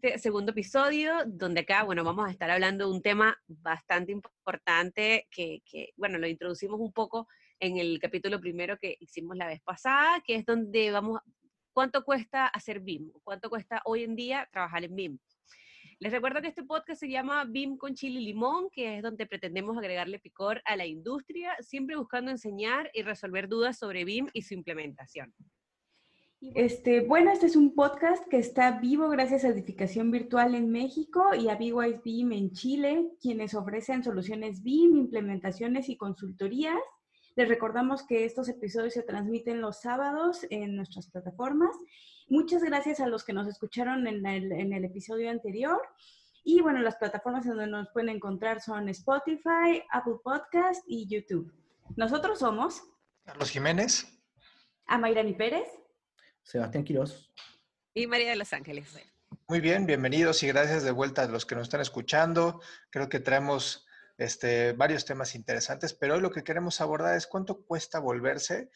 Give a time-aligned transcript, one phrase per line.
[0.00, 5.26] Este segundo episodio, donde acá, bueno, vamos a estar hablando de un tema bastante importante
[5.28, 7.26] que, que, bueno, lo introducimos un poco
[7.58, 11.20] en el capítulo primero que hicimos la vez pasada, que es donde vamos,
[11.72, 13.10] ¿cuánto cuesta hacer BIM?
[13.24, 15.18] ¿Cuánto cuesta hoy en día trabajar en BIM?
[15.98, 19.76] Les recuerdo que este podcast se llama BIM con chile limón, que es donde pretendemos
[19.76, 24.54] agregarle picor a la industria, siempre buscando enseñar y resolver dudas sobre BIM y su
[24.54, 25.34] implementación.
[26.40, 31.34] Este, bueno, este es un podcast que está vivo gracias a Edificación Virtual en México
[31.34, 36.78] y a BYS BIM en Chile, quienes ofrecen soluciones BIM, implementaciones y consultorías.
[37.34, 41.74] Les recordamos que estos episodios se transmiten los sábados en nuestras plataformas.
[42.28, 45.80] Muchas gracias a los que nos escucharon en el, en el episodio anterior.
[46.44, 51.52] Y bueno, las plataformas en donde nos pueden encontrar son Spotify, Apple Podcast y YouTube.
[51.96, 52.84] Nosotros somos
[53.24, 54.06] Carlos Jiménez,
[54.86, 55.68] Amairani Pérez,
[56.48, 57.30] Sebastián Quirós.
[57.92, 58.86] Y María de los Ángeles.
[59.48, 62.62] Muy bien, bienvenidos y gracias de vuelta a los que nos están escuchando.
[62.88, 63.86] Creo que traemos
[64.16, 68.70] este, varios temas interesantes, pero hoy lo que queremos abordar es cuánto cuesta volverse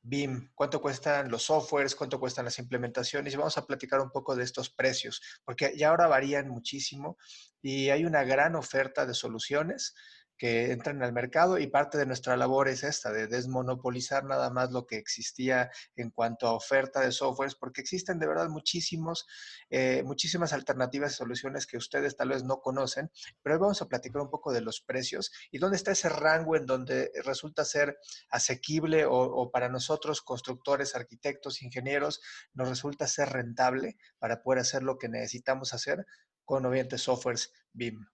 [0.00, 4.34] BIM, cuánto cuestan los softwares, cuánto cuestan las implementaciones y vamos a platicar un poco
[4.34, 7.18] de estos precios, porque ya ahora varían muchísimo
[7.60, 9.94] y hay una gran oferta de soluciones
[10.42, 14.72] que entran al mercado y parte de nuestra labor es esta, de desmonopolizar nada más
[14.72, 19.24] lo que existía en cuanto a oferta de softwares, porque existen de verdad muchísimos,
[19.70, 23.86] eh, muchísimas alternativas y soluciones que ustedes tal vez no conocen, pero hoy vamos a
[23.86, 27.96] platicar un poco de los precios y dónde está ese rango en donde resulta ser
[28.28, 32.20] asequible o, para nosotros, constructores, arquitectos, ingenieros,
[32.52, 36.04] nos resulta ser rentable para poder hacer lo que necesitamos hacer
[36.44, 38.04] con obviamente softwares BIM.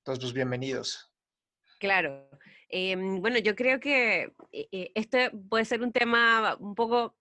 [0.00, 1.09] Entonces, pues bienvenidos.
[1.80, 2.28] Claro.
[2.68, 7.16] Eh, bueno, yo creo que eh, este puede ser un tema un poco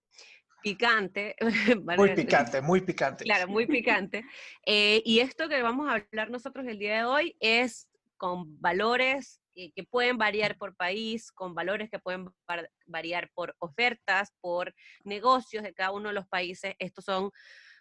[0.62, 1.36] picante.
[1.98, 3.24] Muy picante, muy picante.
[3.24, 4.26] Claro, muy picante.
[4.66, 7.88] Eh, y esto que vamos a hablar nosotros el día de hoy es
[8.18, 12.30] con valores que, que pueden variar por país, con valores que pueden
[12.86, 16.76] variar por ofertas, por negocios de cada uno de los países.
[16.80, 17.32] Estos son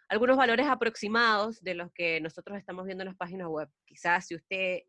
[0.08, 3.68] algunos valores aproximados de los que nosotros estamos viendo en las páginas web.
[3.84, 4.82] Quizás si usted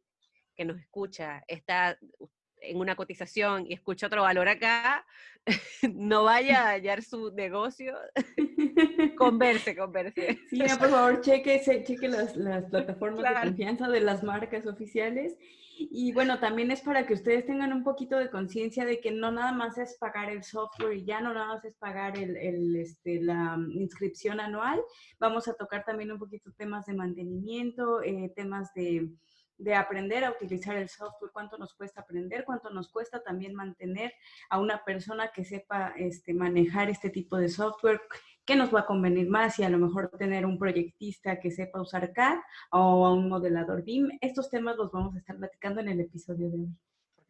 [0.60, 1.98] que nos escucha está
[2.62, 5.06] en una cotización y escucha otro valor acá,
[5.94, 7.96] no vaya a hallar su negocio.
[9.18, 10.38] converse, converse.
[10.50, 13.40] Sí, ya, por favor, cheque, cheque las, las plataformas claro.
[13.40, 15.38] de confianza de las marcas oficiales.
[15.78, 19.32] Y bueno, también es para que ustedes tengan un poquito de conciencia de que no
[19.32, 22.76] nada más es pagar el software y ya no nada más es pagar el, el,
[22.76, 24.84] este, la inscripción anual.
[25.22, 29.10] Vamos a tocar también un poquito temas de mantenimiento, eh, temas de
[29.60, 34.14] de aprender a utilizar el software, cuánto nos cuesta aprender, cuánto nos cuesta también mantener
[34.50, 38.02] a una persona que sepa este, manejar este tipo de software,
[38.46, 41.82] qué nos va a convenir más y a lo mejor tener un proyectista que sepa
[41.82, 42.38] usar CAD
[42.72, 44.18] o a un modelador BIM.
[44.22, 46.78] Estos temas los vamos a estar platicando en el episodio de hoy.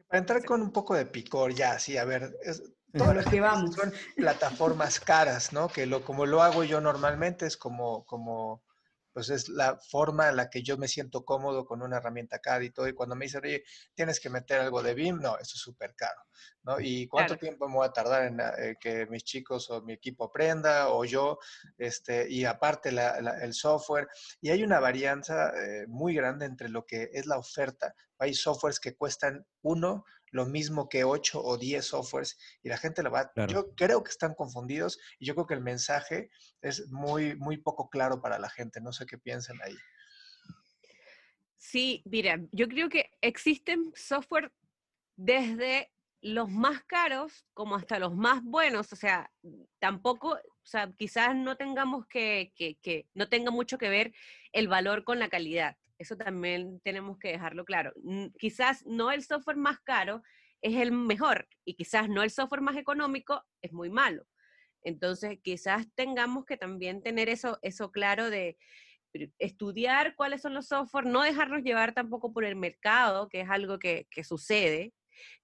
[0.07, 2.63] Para entrar con un poco de picor ya, sí, a ver, es,
[2.93, 3.75] todas las que vamos.
[3.75, 5.67] son plataformas caras, ¿no?
[5.67, 8.63] Que lo, como lo hago yo normalmente es como, como
[9.13, 12.61] pues es la forma en la que yo me siento cómodo con una herramienta CAD
[12.61, 12.87] y todo.
[12.87, 15.95] Y cuando me dicen, oye, tienes que meter algo de BIM, no, eso es súper
[15.95, 16.21] caro,
[16.63, 16.79] ¿no?
[16.79, 17.39] ¿Y cuánto claro.
[17.39, 21.05] tiempo me voy a tardar en eh, que mis chicos o mi equipo aprenda o
[21.05, 21.39] yo?
[21.77, 24.07] Este, y aparte la, la, el software.
[24.41, 27.93] Y hay una varianza eh, muy grande entre lo que es la oferta.
[28.17, 33.03] Hay softwares que cuestan uno lo mismo que 8 o 10 softwares y la gente
[33.03, 33.51] lo va, claro.
[33.51, 36.29] yo creo que están confundidos y yo creo que el mensaje
[36.61, 39.75] es muy, muy poco claro para la gente, no sé qué piensan ahí.
[41.57, 44.51] Sí, mira, yo creo que existen software
[45.15, 45.91] desde
[46.21, 49.31] los más caros como hasta los más buenos, o sea,
[49.79, 54.13] tampoco, o sea, quizás no tengamos que, que, que no tenga mucho que ver
[54.51, 55.77] el valor con la calidad.
[55.99, 57.93] Eso también tenemos que dejarlo claro.
[58.39, 60.23] Quizás no el software más caro
[60.61, 64.25] es el mejor y quizás no el software más económico es muy malo.
[64.81, 68.57] Entonces, quizás tengamos que también tener eso, eso claro de
[69.39, 73.79] estudiar cuáles son los softwares, no dejarnos llevar tampoco por el mercado, que es algo
[73.79, 74.93] que, que sucede,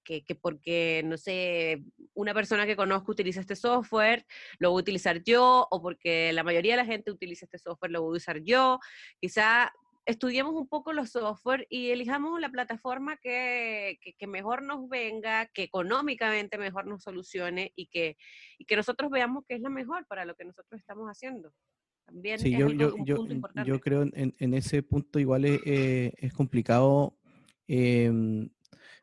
[0.03, 4.25] que, que, porque, no sé, una persona que conozco utiliza este software,
[4.59, 7.91] lo voy a utilizar yo, o porque la mayoría de la gente utiliza este software,
[7.91, 8.79] lo voy a usar yo.
[9.19, 9.73] Quizá
[10.05, 15.63] estudiemos un poco los software y elijamos la plataforma que, que, mejor nos venga, que
[15.63, 18.17] económicamente mejor nos solucione y que,
[18.57, 21.51] y que nosotros veamos que es la mejor para lo que nosotros estamos haciendo.
[22.05, 23.25] También sí, yo, yo, yo,
[23.65, 27.17] yo, creo en, en, ese punto igual es, eh, es complicado.
[27.67, 28.11] Eh,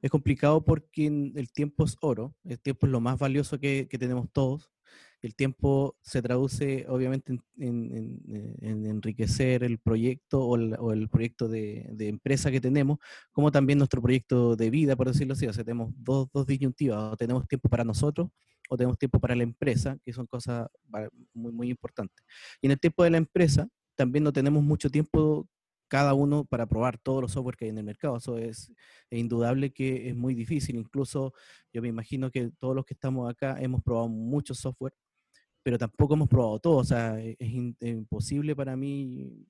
[0.01, 3.99] es complicado porque el tiempo es oro, el tiempo es lo más valioso que, que
[3.99, 4.72] tenemos todos
[5.23, 8.21] el tiempo se traduce obviamente en,
[8.61, 12.99] enriquecer el proyecto o el, proyecto de, empresa que tenemos,
[13.31, 15.47] como también nuestro proyecto de vida, por decirlo así.
[15.47, 18.29] O sea, tenemos dos, dos disyuntivas, o tenemos tiempo para nosotros
[18.69, 20.67] o tenemos tiempo para la empresa, que son cosas
[21.35, 22.25] muy, muy importantes.
[22.61, 25.47] Y en el tiempo de la empresa, también no tenemos mucho tiempo
[25.93, 28.17] cada uno para probar todos los software que hay en el mercado.
[28.17, 28.73] Eso es,
[29.11, 30.77] indudable que es muy difícil.
[30.77, 31.35] Incluso
[31.71, 34.95] yo me imagino que todos los que estamos acá hemos probado mucho software
[35.63, 36.77] pero tampoco hemos probado todo.
[36.79, 39.47] O sea, e-, es, imposible para mí,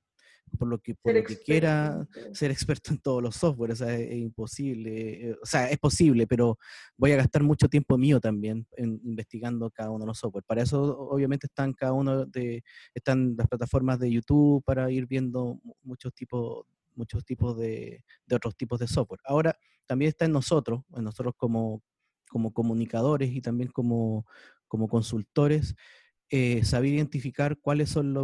[0.59, 3.81] por lo que, por lo que quiera, ser experto en todos los softwares.
[3.81, 5.31] O sea, es, imposible.
[5.31, 6.59] Eh, o sea, es posible, pero
[6.97, 10.47] voy a gastar mucho tiempo mío también en, investigando cada uno de los softwares.
[10.47, 12.63] Para eso, obviamente, están cada uno de,
[12.95, 18.55] están las plataformas de YouTube para ir viendo muchos tipos muchos tipos de, de otros
[18.55, 19.21] tipos de software.
[19.25, 19.57] Ahora,
[19.87, 21.83] también está en nosotros, en nosotros como,
[22.29, 24.27] como comunicadores y también como,
[24.69, 25.75] como consultores,
[26.35, 28.15] eh, saber identificar cuáles son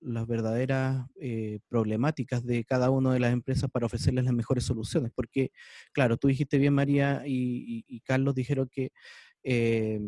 [0.00, 5.12] las verdaderas eh, problemáticas de cada una de las empresas para ofrecerles las mejores soluciones.
[5.14, 5.52] Porque,
[5.92, 8.90] claro, tú dijiste bien, María y, Carlos dijeron que
[9.42, 10.00] eh,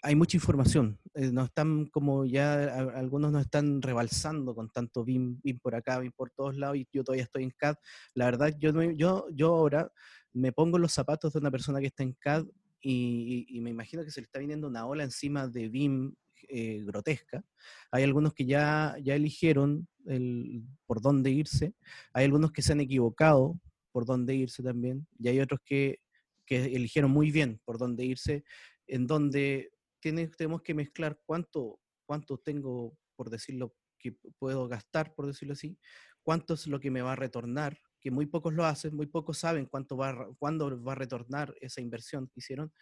[0.00, 1.00] hay mucha información.
[1.32, 6.12] no están como ya, algunos nos están rebalsando con tanto BIM, BIM por acá, BIM
[6.12, 7.74] por todos lados, y yo todavía estoy en CAD.
[8.14, 9.90] La verdad, yo, yo, yo ahora
[10.32, 12.46] me pongo los zapatos de una persona que está en CAD
[12.80, 16.14] y, y, me imagino que se le está viniendo una ola encima de BIM
[16.48, 17.44] eh, grotesca.
[17.90, 21.74] Hay algunos que ya, ya eligieron el, por dónde irse,
[22.12, 23.58] hay algunos que se han equivocado
[23.92, 26.00] por dónde irse también, y hay otros que,
[26.44, 28.44] que eligieron muy bien por dónde irse,
[28.86, 35.26] en donde tiene, tenemos que mezclar cuánto, cuánto tengo, por decirlo, que puedo gastar, por
[35.26, 35.78] decirlo así,
[36.22, 39.38] cuánto es lo que me va a retornar, que muy pocos lo hacen, muy pocos
[39.38, 42.72] saben cuánto va, cuándo va a retornar esa inversión que hicieron,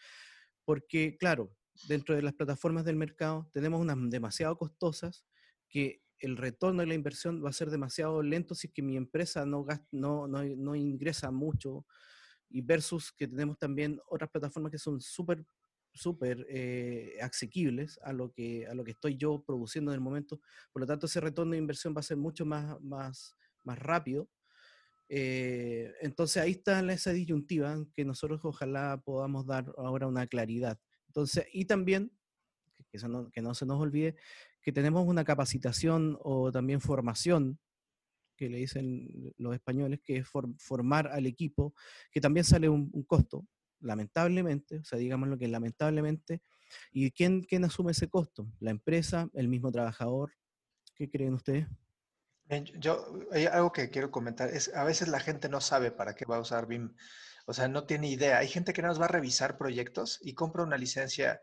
[0.65, 1.55] porque claro,
[1.89, 5.25] dentro de las plataformas del mercado tenemos unas demasiado costosas
[5.69, 8.97] que el retorno de la inversión va a ser demasiado lento si es que mi
[8.97, 11.87] empresa no, no, no, ingresa mucho
[12.49, 15.45] y versus que tenemos también otras plataformas que son súper
[15.93, 20.41] súper eh, asequibles a lo, que, a lo que estoy yo produciendo en el momento.
[20.73, 24.29] Por lo tanto, ese retorno de inversión va a ser mucho más, más, más rápido.
[25.09, 30.81] Eh, entonces ahí está esa disyuntiva que nosotros ojalá podamos dar ahora una claridad.
[31.15, 32.11] Entonces, y también,
[32.91, 34.17] que, no, que no se nos olvide,
[34.61, 37.61] que tenemos una capacitación o también formación
[38.37, 40.29] que le dicen los españoles, que es
[40.59, 41.73] formar al equipo,
[42.11, 43.47] que también sale un, costo,
[43.79, 46.43] lamentablemente, o sea, digamos lo que lamentablemente,
[46.91, 48.51] ¿y quién, quién asume ese costo?
[48.59, 50.33] ¿La empresa, el mismo trabajador?
[50.97, 51.69] ¿Qué creen ustedes?
[52.81, 56.25] Yo, hay algo que quiero comentar, es a veces la gente no sabe para qué
[56.25, 56.93] va a usar BIM.
[57.47, 58.39] O sea, no tiene idea.
[58.39, 61.43] Hay gente que nada más va a revisar proyectos y compra una licencia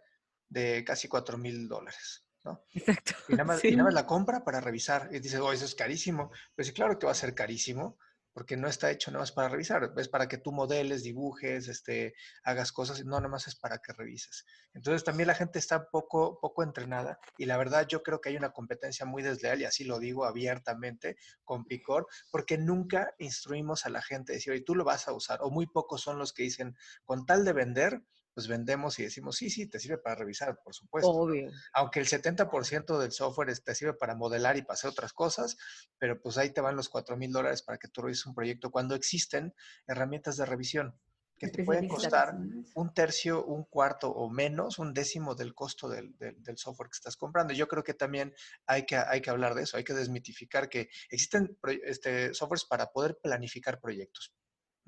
[0.50, 2.26] de casi 4 mil dólares.
[2.44, 2.64] ¿no?
[2.74, 3.14] Exacto.
[3.30, 5.10] Y nada, más, y nada, más, la compra para revisar.
[5.12, 6.32] Y dice, oh, eso es carísimo.
[6.56, 7.98] Pues sí, claro que va a ser carísimo,
[8.34, 12.14] porque no está hecho nada más para revisar, es para que tú modeles, dibujes, este,
[12.44, 14.46] hagas cosas, no nada más es para que revises.
[14.74, 18.38] Entonces también la gente está poco, poco entrenada y la verdad yo creo que hay
[18.38, 23.90] una competencia muy desleal y así lo digo abiertamente con Picor, porque nunca instruimos a
[23.90, 26.44] la gente, decir, oye, tú lo vas a usar, o muy pocos son los que
[26.44, 26.76] dicen,
[27.06, 28.02] con tal de vender,
[28.34, 31.10] pues vendemos y decimos, sí, sí, te sirve para revisar, por supuesto.
[31.10, 31.50] Obvio.
[31.74, 35.58] Aunque el 70% del software te sirve para modelar y para hacer otras cosas,
[35.98, 38.72] pero pues ahí te van los 4 mil dólares para que tú revises un proyecto
[38.72, 39.54] cuando existen
[39.88, 41.00] herramientas de revisión
[41.42, 42.36] que te pueden costar
[42.76, 47.18] un tercio, un cuarto o menos, un décimo del costo del, del, software que estás
[47.18, 47.52] comprando.
[47.52, 48.32] Yo creo que también
[48.68, 52.92] hay que, hay que hablar de eso, hay que desmitificar que existen este, softwares para
[52.92, 54.36] poder planificar proyectos,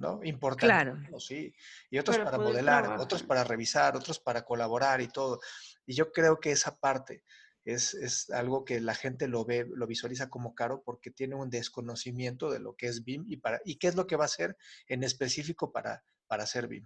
[0.04, 0.20] ¿no?
[0.24, 0.68] Importante.
[0.68, 1.20] Claro.
[1.20, 1.56] Sí.
[1.90, 5.40] Y otros para, modelar, otros para revisar, otros para colaborar y todo.
[5.86, 7.24] Y yo creo que esa parte
[7.64, 11.50] es, es, algo que la gente lo ve, lo visualiza como caro porque tiene un
[11.50, 14.26] desconocimiento de lo que es BIM y, para, y qué es lo que va a
[14.26, 14.58] hacer
[14.88, 16.86] en específico para, para hacer BIM.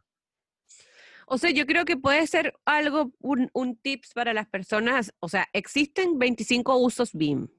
[1.26, 5.12] O sea, yo creo que puede ser algo, un, un tips para las personas.
[5.20, 7.50] O sea, existen 25 usos BIM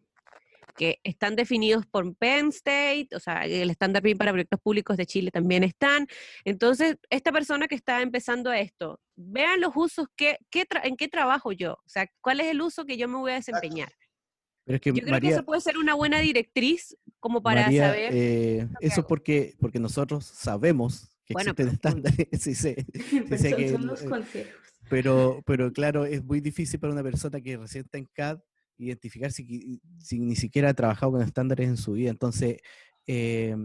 [0.78, 5.04] que están definidos por Penn State, o sea, el estándar BIM para proyectos públicos de
[5.04, 6.06] Chile también están.
[6.44, 10.38] Entonces, esta persona que está empezando esto, vean los usos, que,
[10.84, 13.34] en qué trabajo yo, o sea, cuál es el uso que yo me voy a
[13.34, 13.92] desempeñar.
[14.66, 18.10] Yo creo que eso puede ser una buena directriz como para saber.
[18.12, 22.28] Eh, eso porque, porque nosotros sabemos que existen estándares.
[22.38, 24.54] sí, sí, que, son los consejos.
[24.88, 28.38] Pero, pero claro, es muy difícil para una persona que recién está en CAD
[28.78, 32.10] identificar si, si ni siquiera ha trabajado con estándares en su vida.
[32.10, 32.58] Entonces,
[33.06, 33.56] eh,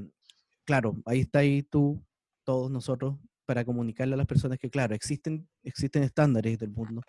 [0.65, 2.03] claro, ahí está ahí tú,
[2.43, 7.01] todos nosotros, para comunicarle a las personas que, claro, existen, existen estándares del mundo.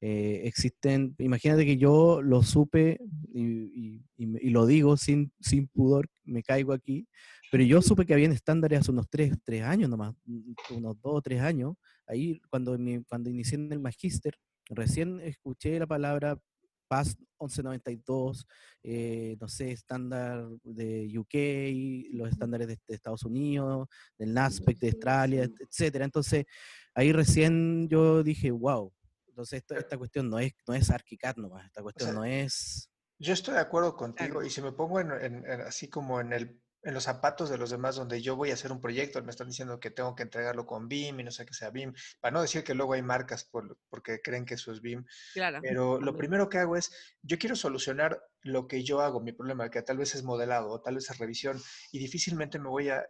[0.00, 3.00] Eh, existen, imagínate que yo lo supe
[3.32, 7.08] y, y, lo digo sin, sin pudor, me caigo aquí,
[7.50, 10.14] pero yo supe que habían estándares hace unos tres, tres años nomás,
[10.70, 11.74] unos dos o tres años,
[12.06, 12.76] ahí cuando,
[13.08, 14.34] cuando inicié en el magíster,
[14.68, 16.38] recién escuché la palabra
[16.88, 18.46] PAS 1192,
[18.82, 25.48] eh, no sé, estándar de UK, los estándares de, Estados Unidos, del NASPEC de Australia,
[25.60, 26.04] etcétera.
[26.04, 26.44] Entonces,
[26.94, 28.92] ahí recién yo dije, wow.
[29.28, 32.90] Entonces, esta, cuestión no es, no es ArchiCAD nomás, esta cuestión no es...
[33.20, 34.98] Yo estoy de acuerdo contigo y si me pongo
[35.66, 38.72] así como en el en los zapatos de los demás donde yo voy a hacer
[38.72, 41.54] un proyecto, me están diciendo que tengo que entregarlo con BIM y no sé qué
[41.54, 44.80] sea BIM, para no decir que luego hay marcas por, porque creen que eso es
[44.80, 45.04] BIM.
[45.34, 45.58] Claro.
[45.62, 46.92] Pero lo primero que hago es,
[47.22, 50.80] yo quiero solucionar lo que yo hago, mi problema, que tal vez es modelado o
[50.80, 51.60] tal vez es revisión,
[51.92, 53.06] y difícilmente me voy a,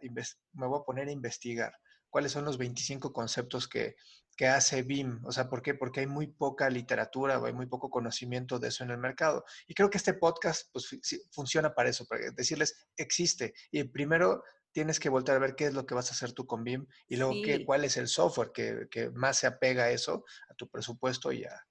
[0.53, 1.73] me voy a poner a investigar
[2.09, 3.95] cuáles son los 25 conceptos que,
[4.39, 5.19] que hace BIM.
[5.25, 5.73] O sea, ¿por qué?
[5.73, 9.43] Porque hay muy poca literatura o hay muy poco conocimiento de eso en el mercado.
[9.67, 10.97] Y creo que este podcast pues,
[11.29, 13.53] funciona para eso, para decirles, existe.
[13.69, 14.41] Y primero
[14.71, 16.87] tienes que volver a ver qué es lo que vas a hacer tú con BIM
[17.09, 20.53] y luego qué, cuál es el software que, que, más se apega a eso, a
[20.53, 21.67] tu presupuesto y a,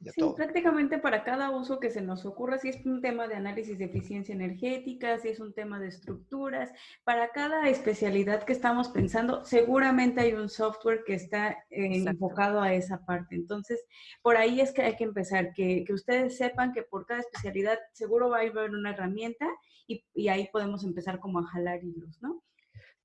[0.00, 3.78] Sí, prácticamente para cada uso que se nos ocurra, si es un tema de análisis
[3.78, 6.72] de eficiencia energética, si es un tema de estructuras,
[7.04, 12.74] para cada especialidad que estamos pensando, seguramente hay un software que está eh, enfocado a
[12.74, 13.34] esa parte.
[13.34, 13.82] Entonces,
[14.20, 17.78] por ahí es que hay que empezar, que, que, ustedes sepan que por cada especialidad
[17.92, 19.46] seguro va a haber una herramienta
[19.86, 22.42] y, y ahí podemos empezar como a jalar hilos, ¿no?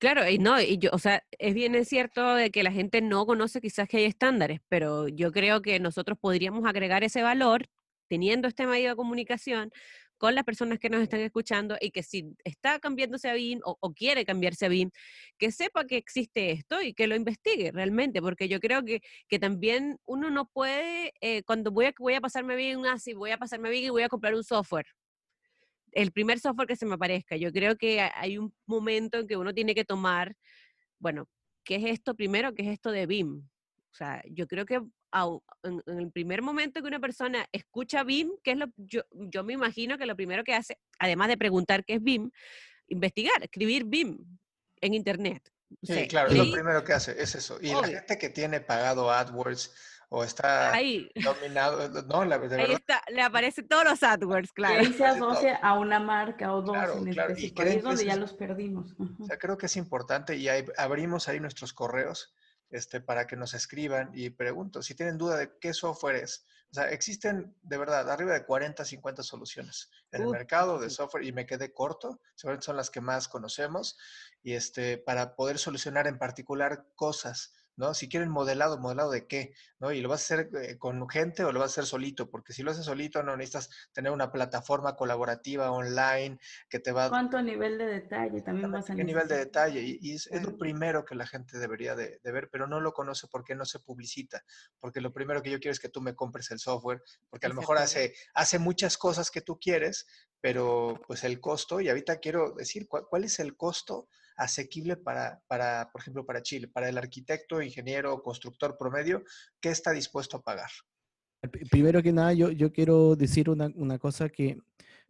[0.00, 3.26] Claro, y no, y yo, o sea, es bien cierto de que la gente no
[3.26, 7.66] conoce quizás que hay estándares, pero yo creo que nosotros podríamos agregar ese valor
[8.08, 9.70] teniendo este medio de comunicación
[10.16, 13.76] con las personas que nos están escuchando y que si está cambiándose a BIM o,
[13.94, 14.90] quiere cambiarse a BIM,
[15.38, 19.38] que sepa que existe esto y que lo investigue realmente, porque yo creo que, que
[19.38, 23.38] también uno no puede, eh, cuando voy a, voy a pasarme bien, así voy a
[23.38, 24.86] pasarme bien y voy a comprar un software,
[25.92, 27.36] el primer software que se me aparezca.
[27.36, 30.36] Yo creo que hay un momento en que uno tiene que tomar,
[30.98, 31.28] bueno,
[31.64, 32.54] ¿qué es esto primero?
[32.54, 33.48] ¿Qué es esto de BIM?
[33.92, 38.52] O sea, yo creo que en, el primer momento que una persona escucha BIM, que
[38.52, 41.94] es lo, yo, yo me imagino que lo primero que hace, además de preguntar qué
[41.94, 42.30] es BIM,
[42.88, 44.18] investigar, escribir BIM
[44.80, 45.50] en Internet.
[45.82, 47.58] Sí, claro, es lo primero que hace, es eso.
[47.60, 49.72] Y la gente que tiene pagado AdWords
[50.12, 50.72] o está
[51.22, 51.88] dominado.
[52.02, 54.80] No, la, de Ahí está, le aparecen todos los AdWords, claro.
[54.80, 57.30] Ahí se asocia a una marca o dos en claro.
[57.30, 57.62] específico.
[57.62, 58.96] Ahí es donde ya los perdimos.
[59.20, 62.34] O sea, creo que es importante y abrimos ahí nuestros correos
[62.70, 66.44] este, para que nos escriban y pregunto si tienen duda de qué software es.
[66.72, 71.24] O sea, existen de verdad arriba de 40, 50 soluciones en el mercado de software
[71.24, 73.96] y me quedé corto, seguramente son las que más conocemos
[74.42, 77.94] y este, para poder solucionar en particular cosas ¿no?
[77.94, 79.54] Si quieren modelado, ¿modelado de qué?
[79.80, 79.90] ¿no?
[79.90, 82.52] Y lo vas a hacer eh, con gente o lo vas a hacer solito, porque
[82.52, 87.08] si lo haces solito no necesitas tener una plataforma colaborativa online que te va...
[87.08, 89.80] ¿Cuánto nivel de detalle también vas a ¿Qué nivel de detalle?
[89.82, 93.54] Y, es, lo primero que la gente debería de, ver, pero no lo conoce porque
[93.54, 94.44] no se publicita,
[94.78, 97.48] porque lo primero que yo quiero es que tú me compres el software, porque a
[97.48, 100.06] lo mejor hace, hace muchas cosas que tú quieres,
[100.42, 104.08] pero pues el costo, y ahorita quiero decir, cuál es el costo?
[104.40, 109.22] Asequible para, para, por ejemplo, para Chile, para el arquitecto, ingeniero o constructor promedio,
[109.60, 110.70] ¿qué está dispuesto a pagar?
[111.70, 114.58] Primero que nada, yo, yo quiero decir una, una cosa que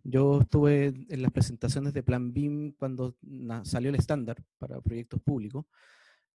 [0.02, 3.16] yo estuve en las presentaciones de Plan BIM cuando
[3.64, 5.64] salió el estándar para proyectos públicos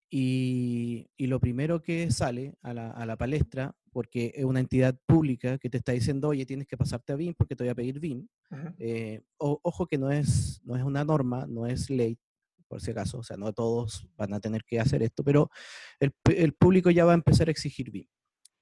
[0.10, 4.96] y, y, lo primero que sale a la, a la, palestra, porque es una entidad
[5.06, 7.76] pública que te está diciendo, oye, tienes que pasarte a BIM porque te voy a
[7.76, 8.28] pedir BIM.
[8.78, 12.18] Eh, ojo que no es, no es una norma, no es ley,
[12.68, 15.50] por si acaso, o sea, no todos van a tener que hacer esto, pero
[16.00, 18.08] el, el público ya va a empezar a exigir BIM.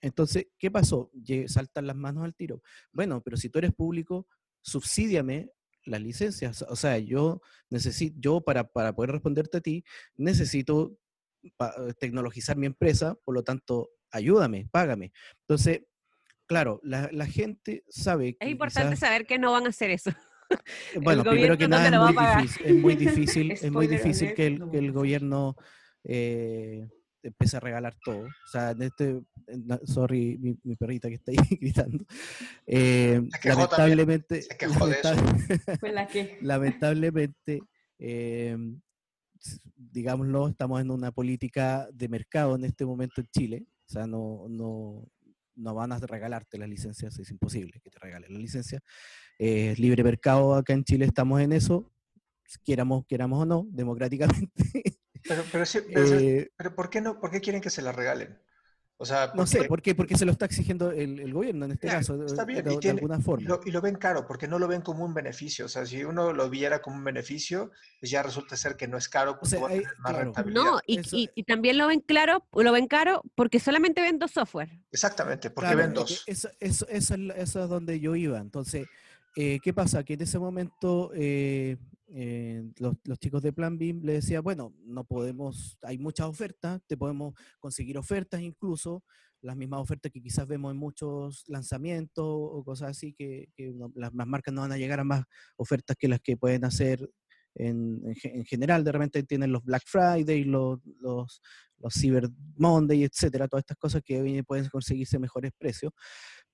[0.01, 1.11] Entonces, ¿qué pasó?
[1.47, 2.61] Saltan las manos al tiro.
[2.91, 4.27] Bueno, pero si tú eres público,
[4.61, 5.49] subsídiame
[5.85, 6.61] las licencias.
[6.63, 10.97] O sea, yo necesito, yo para, para poder responderte a ti, necesito
[11.99, 15.13] tecnologizar mi empresa, por lo tanto, ayúdame, págame.
[15.41, 15.83] Entonces,
[16.45, 18.45] claro, la, la gente sabe que...
[18.45, 20.11] Es importante saber que no van a hacer eso.
[21.03, 24.69] Bueno, primero que nada es muy, difícil, es muy difícil, es muy difícil, que el,
[24.69, 25.55] que el gobierno
[26.03, 26.87] eh,
[27.23, 28.25] empiece a regalar todo.
[28.25, 29.21] O sea, en este,
[29.85, 32.05] sorry, mi, perrita que está ahí gritando.
[32.67, 34.41] Eh, lamentablemente,
[36.41, 37.61] lamentablemente,
[37.99, 38.57] eh,
[39.75, 43.65] digámoslo, estamos en una política de mercado en este momento en Chile.
[43.87, 45.07] O sea, no, no,
[45.55, 48.79] no van a regalarte las licencias, es imposible que te regalen la licencia.
[49.37, 51.91] Es libre mercado acá en Chile, estamos en eso,
[52.63, 54.63] queramos, queramos o no, democráticamente.
[55.25, 57.19] Pero, pero, eh, pero, ¿por qué no?
[57.19, 58.37] ¿Por qué quieren que se la regalen?
[59.03, 59.95] O sea, no sé, ¿por qué?
[59.95, 63.59] Porque se lo está exigiendo el, gobierno en este caso, está bien, de, alguna forma.
[63.65, 65.65] Y lo, ven caro, porque no lo ven como un beneficio.
[65.65, 68.97] O sea, si uno lo viera como un beneficio, pues ya resulta ser que no
[68.97, 70.63] es caro, porque va a tener más rentabilidad.
[70.63, 74.69] No, y, también lo ven claro, lo ven caro porque solamente ven dos software.
[74.89, 76.23] Exactamente, porque ven dos.
[76.25, 78.39] Eso, eso, eso, es donde yo iba.
[78.39, 78.87] Entonces,
[79.35, 80.05] eh, ¿qué pasa?
[80.05, 81.75] Que en ese momento eh,
[82.15, 86.95] eh, los, chicos de Plan BIM le decía, bueno, no podemos, hay muchas ofertas, te
[86.95, 89.03] podemos conseguir ofertas incluso,
[89.41, 93.49] las mismas ofertas que quizás vemos en muchos lanzamientos o cosas así, que,
[93.95, 95.23] las, marcas no van a llegar a más
[95.57, 97.09] ofertas que las que pueden hacer
[97.55, 98.15] en,
[98.45, 98.83] general.
[98.83, 101.41] De repente tienen los Black Friday, los, los,
[101.77, 105.91] los Cyber Monday, etcétera, todas estas cosas que pueden conseguirse mejores precios,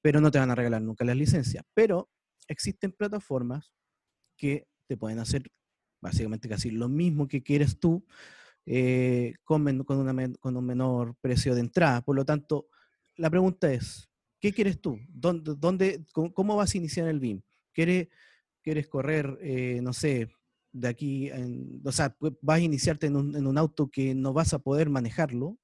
[0.02, 1.66] pero no te van a regalar nunca las licencias.
[1.74, 2.10] Pero
[2.48, 3.74] existen plataformas
[4.38, 5.44] que te pueden hacer
[6.02, 8.04] básicamente casi lo mismo que quieres tú
[8.66, 12.02] eh, con, con, con, un menor precio de entrada.
[12.02, 12.68] Por lo tanto,
[13.18, 15.00] la pregunta es, ¿qué quieres tú?
[15.08, 17.42] ¿Dónde, dónde cómo, vas a iniciar el BIM?
[17.72, 18.08] ¿Quieres,
[18.64, 20.32] quieres correr, eh, no sé,
[20.72, 21.32] de aquí,
[21.84, 24.90] o sea, vas a iniciarte en un, en un, auto que no vas a poder
[24.90, 25.60] manejarlo?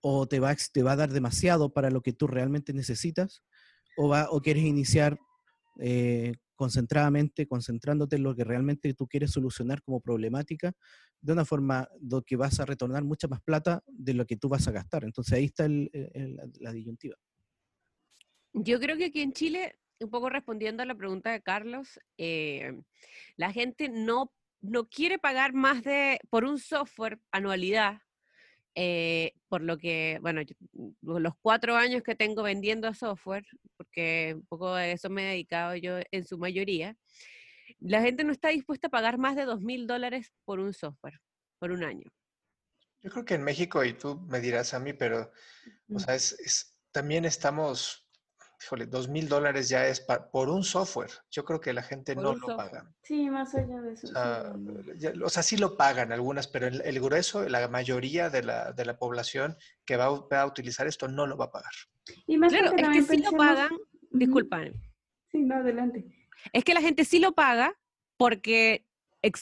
[0.00, 3.42] ¿O te va, te va a dar demasiado para lo que tú realmente necesitas?
[3.96, 5.18] ¿O, va, o quieres iniciar
[5.80, 10.72] eh, concentradamente, concentrándote en lo que realmente tú quieres solucionar como problemática,
[11.20, 14.48] de una forma donde que vas a retornar mucha más plata de lo que tú
[14.48, 15.04] vas a gastar.
[15.04, 17.16] Entonces ahí está la disyuntiva.
[18.52, 22.82] Yo creo que aquí en Chile, un poco respondiendo a la pregunta de Carlos, eh,
[23.36, 28.00] la gente no, no quiere pagar más de, por un software anualidad,
[28.80, 30.40] eh, por lo que, bueno,
[30.72, 33.44] mm, los cuatro años que tengo vendiendo software,
[33.76, 36.96] porque un poco de eso me he dedicado yo en su mayoría,
[37.80, 41.18] la gente no está dispuesta a pagar más de dos mil dólares por un software,
[41.58, 42.08] por un año.
[43.02, 45.32] Yo creo que en México, y tú me dirás a mí, pero,
[45.92, 48.07] o sea, es también estamos
[48.60, 50.00] híjole, dos mil dólares ya es
[50.32, 51.10] por un software.
[51.30, 52.90] Yo creo que la gente no lo paga.
[53.02, 54.08] Sí, más allá de eso.
[55.24, 58.98] O sea, sí, lo pagan algunas, pero el, grueso, la mayoría de la, de la
[58.98, 61.72] población que va, a utilizar esto no lo va a pagar.
[62.26, 63.70] Y más claro, es que sí lo pagan,
[64.10, 64.72] disculpan.
[65.30, 66.04] Sí, no, adelante.
[66.52, 67.74] Es que la gente sí lo paga
[68.16, 68.86] porque,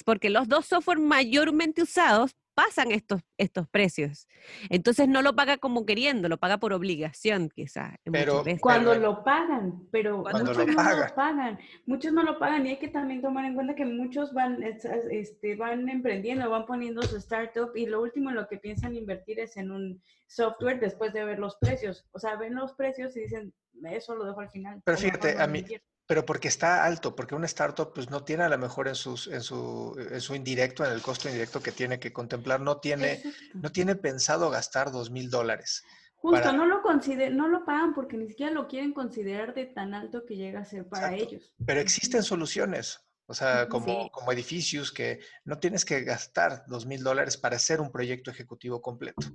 [0.05, 4.27] porque los dos software mayormente usados pasan estos, estos precios.
[4.71, 7.97] Entonces no lo paga como queriendo, lo paga por obligación quizás.
[8.11, 12.79] Pero cuando lo pagan, pero muchos no lo pagan, muchos no lo pagan y hay
[12.79, 17.77] que también tomar en cuenta que muchos van, este, van emprendiendo, van poniendo su startup
[17.77, 21.39] y lo último en lo que piensan invertir es en un software después de ver
[21.39, 22.07] los precios.
[22.13, 23.53] O sea, ven los precios y dicen,
[23.91, 24.81] eso lo dejo al final.
[24.83, 25.63] Pero fíjate, a mí,
[26.07, 29.27] pero porque está alto, porque una startup pues no tiene a lo mejor en, sus,
[29.27, 33.23] en, su, en su indirecto, en el costo indirecto que tiene que contemplar, no tiene,
[33.55, 35.83] no tiene pensado gastar dos mil dólares.
[36.15, 36.83] Justo, no lo
[37.31, 40.65] no lo pagan porque ni siquiera lo quieren considerar de tan alto que llega a
[40.65, 41.53] ser para ellos.
[41.65, 47.03] Pero existen soluciones, o sea, como, como edificios que no tienes que gastar dos mil
[47.03, 49.27] dólares para hacer un proyecto ejecutivo completo.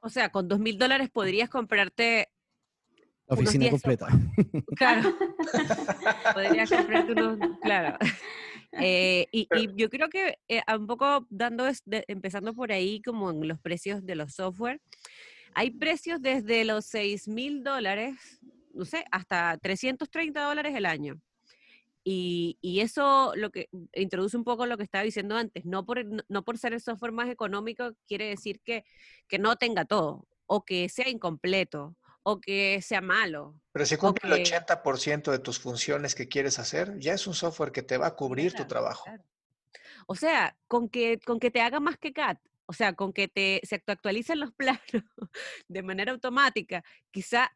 [0.00, 2.30] O sea, con dos mil dólares podrías comprarte
[3.34, 4.08] oficina completa.
[4.76, 5.14] Claro.
[6.34, 7.98] Podría comprarte unos, claro.
[8.80, 11.66] Eh, y, yo creo que eh, un poco dando,
[12.08, 14.80] empezando por ahí, como en los precios de los software,
[15.52, 18.40] hay precios desde los 6 mil dólares,
[18.72, 21.20] no sé, hasta 330 dólares el año.
[22.02, 26.04] Y, y, eso lo que introduce un poco lo que estaba diciendo antes, no por,
[26.28, 28.84] no por ser el software más económico quiere decir que,
[29.28, 33.54] que no tenga todo o que sea incompleto o que sea malo.
[33.72, 37.72] Pero si cumple el 80% de tus funciones que quieres hacer, ya es un software
[37.72, 39.10] que te va a cubrir tu trabajo.
[40.06, 43.28] O sea, con que, con que te haga más que CAT, o sea, con que
[43.28, 45.04] te, se actualicen los planos
[45.68, 47.50] de manera automática, quizá,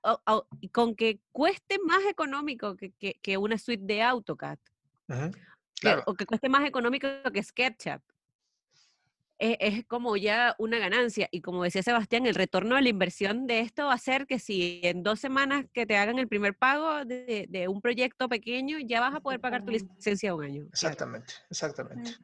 [0.72, 4.58] con que cueste más económico que, que, una suite de AutoCAD.
[6.06, 8.02] o que cueste más económico que SketchUp
[9.38, 11.28] es, como ya una ganancia.
[11.30, 14.38] Y como decía Sebastián, el retorno de la inversión de esto va a ser que
[14.38, 19.00] si en dos semanas que te hagan el primer pago de, un proyecto pequeño, ya
[19.00, 20.66] vas a poder pagar tu licencia un año.
[20.72, 22.16] Exactamente, exactamente.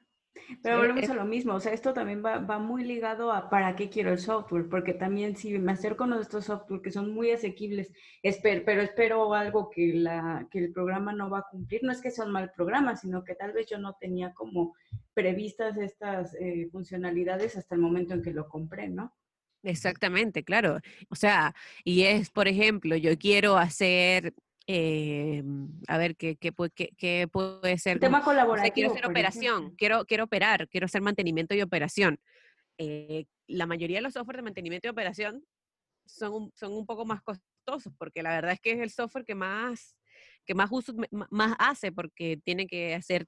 [0.62, 3.76] Pero volvemos a lo mismo, o sea, esto también va, va, muy ligado a para
[3.76, 7.30] qué quiero el software, porque también si me acerco a estos software que son muy
[7.30, 11.92] asequibles, espero, pero espero algo que, la, que el programa no va a cumplir, no
[11.92, 14.74] es que sea un mal programa, sino que tal vez yo no tenía como
[15.14, 19.14] previstas estas eh, funcionalidades hasta el momento en que lo compré, ¿no?
[19.62, 20.80] Exactamente, claro.
[21.08, 24.34] O sea, y es, por ejemplo, yo quiero hacer
[24.66, 25.42] eh,
[25.88, 26.52] a ver qué, qué,
[26.96, 27.98] qué, puede ser.
[27.98, 28.74] tema colaborativo.
[28.74, 32.20] quiero hacer operación, quiero, quiero operar, quiero hacer mantenimiento y operación.
[32.78, 35.44] Eh, la mayoría de los software de mantenimiento y operación
[36.06, 39.24] son un, son un poco más costosos, porque la verdad es que es el software
[39.24, 39.96] que más,
[40.44, 40.94] que más uso
[41.30, 43.26] más hace, porque tiene que hacer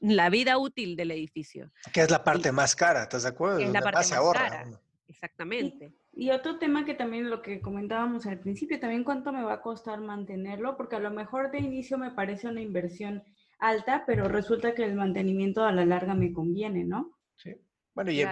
[0.00, 1.70] la vida útil del edificio.
[1.92, 3.58] Que es la parte más cara, ¿estás de acuerdo?
[3.60, 4.80] Es la parte más, cara.
[5.06, 5.86] Exactamente.
[5.86, 9.62] Y otro tema que también lo que comentábamos al principio, también cuánto me va a
[9.62, 13.24] costar mantenerlo, porque a lo mejor de inicio me parece una inversión
[13.58, 17.18] alta, pero resulta que el mantenimiento a la larga me conviene, ¿no?
[17.36, 17.54] Sí.
[17.94, 18.24] Bueno, y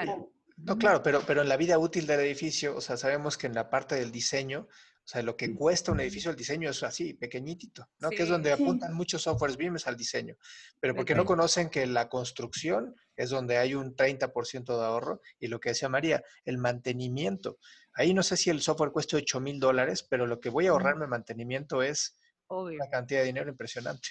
[0.62, 3.55] no, claro, pero, pero en la vida útil del edificio, o sea, sabemos que en
[3.55, 4.69] la parte del diseño,
[5.11, 8.11] sea, lo que cuesta un edificio, el diseño es así, pequeñitito, ¿no?
[8.11, 10.37] que es donde apuntan muchos softwares BIM al diseño.
[10.79, 15.49] Pero porque no conocen que la construcción es donde hay un 30% de ahorro y
[15.49, 17.59] lo que decía María, el mantenimiento.
[17.92, 20.70] Ahí no sé si el software cuesta 8 mil dólares, pero lo que voy a
[20.70, 22.16] ahorrarme en mantenimiento es
[22.49, 24.11] una cantidad de dinero impresionante.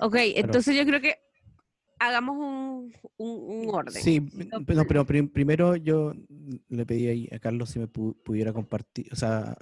[0.00, 1.16] Ok, entonces yo creo que
[1.98, 4.02] hagamos un, un, orden.
[4.02, 4.20] Sí,
[4.66, 6.12] pero primero yo
[6.68, 9.56] le pedí a Carlos si me pudiera compartir, o sea,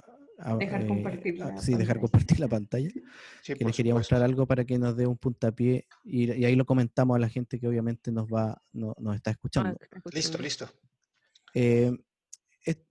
[0.59, 2.89] dejar eh, compartir la sí, dejar compartir la pantalla.
[3.43, 6.65] que les quería mostrar algo para que nos dé un puntapié y, y, ahí lo
[6.65, 9.77] comentamos a la gente que obviamente nos va, no, nos está escuchando.
[9.91, 10.69] Ah, listo, listo.
[11.53, 11.91] Eh,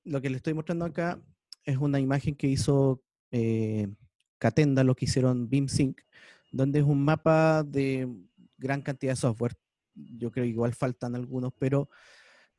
[0.04, 1.20] lo que le estoy mostrando acá
[1.64, 3.88] es una imagen que hizo eh,
[4.38, 6.00] Catenda, lo que hicieron BeamSync,
[6.52, 8.08] donde es un mapa de
[8.58, 9.54] gran cantidad de software.
[9.94, 11.88] Yo creo que igual faltan algunos, pero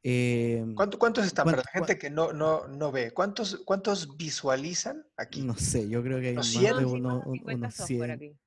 [0.04, 1.46] eh, ¿Cuántos están?
[1.46, 5.42] Para la gente que no, no, no ve, ¿cuántos, ¿cuántos visualizan aquí?
[5.42, 8.38] No sé, yo creo que hay más de uno, unos 100.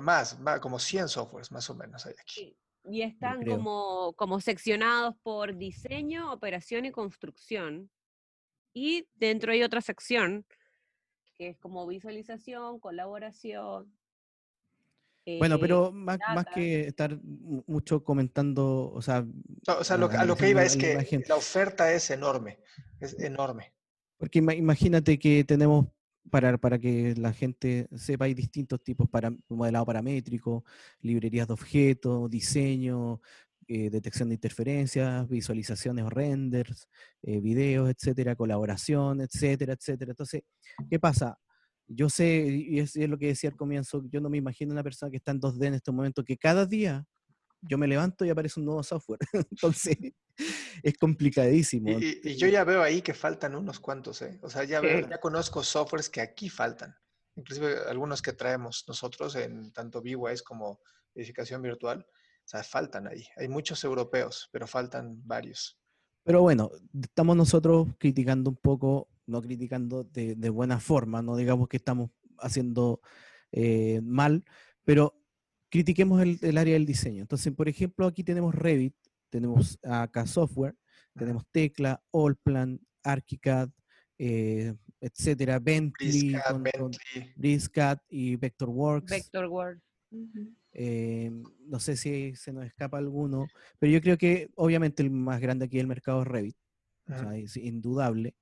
[0.00, 2.56] más, más, como 100 softwares más o menos hay aquí.
[2.84, 7.90] Y están como, como seccionados por diseño, operación y construcción.
[8.74, 10.46] Y dentro hay otra sección
[11.36, 13.92] que es como visualización, colaboración,
[15.38, 19.24] bueno, pero eh, más, más, que estar mucho comentando, o sea...
[19.66, 22.58] o sea, lo, a lo que iba es que la oferta es enorme,
[23.00, 23.72] es enorme.
[24.18, 25.86] Porque imagínate que tenemos,
[26.30, 30.64] para, para que la gente sepa, hay distintos tipos, para modelado paramétrico,
[31.00, 33.20] librerías de objetos, diseño,
[33.68, 36.88] eh, detección de interferencias, visualizaciones o renders,
[37.22, 40.10] eh, videos, etcétera, colaboración, etcétera, etcétera.
[40.12, 40.42] Entonces,
[40.90, 41.38] ¿qué pasa?
[41.94, 45.10] Yo sé, y es, lo que decía al comienzo, yo no me imagino una persona
[45.10, 47.04] que está en 2D en este momento, que cada día
[47.60, 49.20] yo me levanto y aparece un nuevo software.
[49.50, 49.96] Entonces,
[50.82, 51.90] es complicadísimo.
[51.98, 54.38] Y, yo ya veo ahí que faltan unos cuantos, ¿eh?
[54.42, 56.94] O sea, ya, veo, ya conozco softwares que aquí faltan.
[57.36, 60.80] Inclusive algunos que traemos nosotros en tanto BWise como
[61.14, 62.04] edificación virtual.
[62.44, 63.24] O sea, faltan ahí.
[63.36, 65.78] Hay muchos europeos, pero faltan varios.
[66.24, 71.78] Pero bueno, estamos nosotros criticando un poco no criticando de, buena forma, no digamos que
[71.78, 73.00] estamos haciendo
[73.50, 74.44] eh, mal,
[74.84, 75.14] pero
[75.70, 77.22] critiquemos el, área del diseño.
[77.22, 78.94] Entonces, por ejemplo, aquí tenemos Revit,
[79.30, 80.76] tenemos acá software,
[81.16, 83.70] tenemos Tecla, Allplan, ArchiCAD,
[84.18, 86.36] eh, etcétera, Bentley,
[87.36, 89.10] BricsCAD, y Vectorworks.
[89.10, 89.82] Vectorworks.
[90.74, 91.30] Eh,
[91.66, 93.46] no sé si se nos escapa alguno,
[93.78, 96.56] pero yo creo que obviamente el más grande aquí del mercado es Revit,
[97.34, 98.34] es indudable.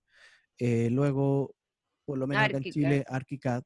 [0.60, 1.56] Eh, luego,
[2.04, 3.62] por lo menos acá en Chile, ArchiCAD,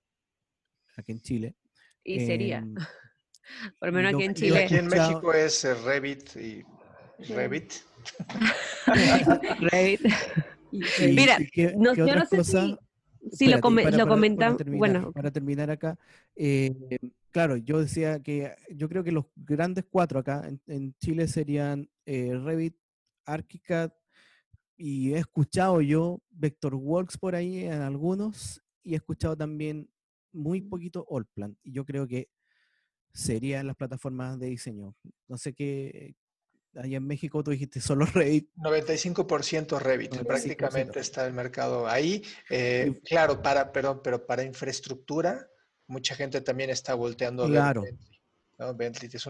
[0.97, 1.57] aquí en Chile.
[2.05, 2.59] Y sería.
[2.59, 2.75] Em,
[3.81, 4.65] por lo menos aquí en Chile.
[4.65, 6.65] aquí en México es eh, Revit y
[7.33, 7.73] Revit.
[9.59, 10.01] Revit.
[11.01, 11.39] Mira,
[11.77, 12.77] no, yo no sé si,
[13.33, 14.57] si lo, comentan.
[14.67, 15.13] bueno.
[15.13, 15.99] Para terminar acá,
[16.37, 16.99] eh,
[17.33, 21.89] claro, yo decía que yo creo que los grandes cuatro acá en, en Chile serían
[22.07, 22.77] Revit,
[23.25, 23.93] ArchiCAD,
[24.77, 29.89] y he escuchado yo Vectorworks por ahí en algunos y he escuchado también
[30.33, 31.57] muy poquito Allplan.
[31.63, 32.29] Y yo creo que
[33.13, 34.95] serían las plataformas de diseño.
[35.29, 36.17] No sé qué,
[36.75, 38.51] allá en México tú dijiste solo Revit.
[38.57, 42.23] 95% Revit, prácticamente está el mercado ahí.
[42.51, 45.49] Eh, claro, para, perdón, pero para infraestructura,
[45.87, 47.47] mucha gente también está volteando.
[47.47, 47.85] Claro.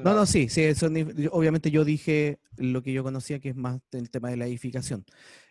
[0.01, 0.15] ¿No?
[0.15, 0.63] No, sí, sí
[1.31, 5.05] obviamente yo dije lo que yo conocía, que es más el tema de la edificación.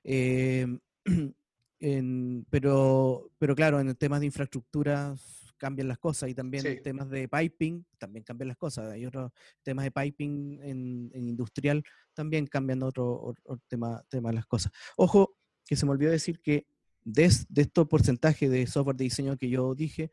[0.03, 0.79] Em,
[2.49, 5.15] pero, pero claro, en el tema de infraestructura,
[5.63, 8.91] cambian las cosas y también temas de piping también cambian las cosas.
[8.91, 9.31] Hay otros
[9.61, 11.81] temas de piping en, industrial
[12.13, 13.33] también cambian otro,
[13.69, 14.73] tema, tema de las cosas.
[14.97, 16.67] Ojo, que se me olvidó decir que
[17.05, 20.11] de, de estos porcentajes de software de diseño que yo dije,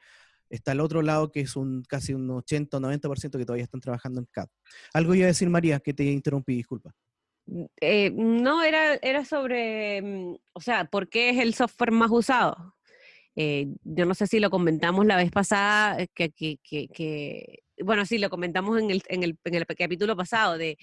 [0.51, 3.81] está el otro lado que es un casi un 80 o 90% que todavía están
[3.81, 4.49] trabajando en CAD.
[4.93, 6.93] Algo iba a decir María, que te interrumpí, disculpa.
[7.47, 12.11] Mm, eh, no, era, era sobre, mm, o sea, ¿por qué es el software más
[12.11, 12.75] usado?
[13.37, 18.05] Eh, yo no sé si lo comentamos la vez pasada, eh, que, que, que, bueno,
[18.05, 20.77] sí, lo comentamos en el, en el, en el capítulo pasado, de,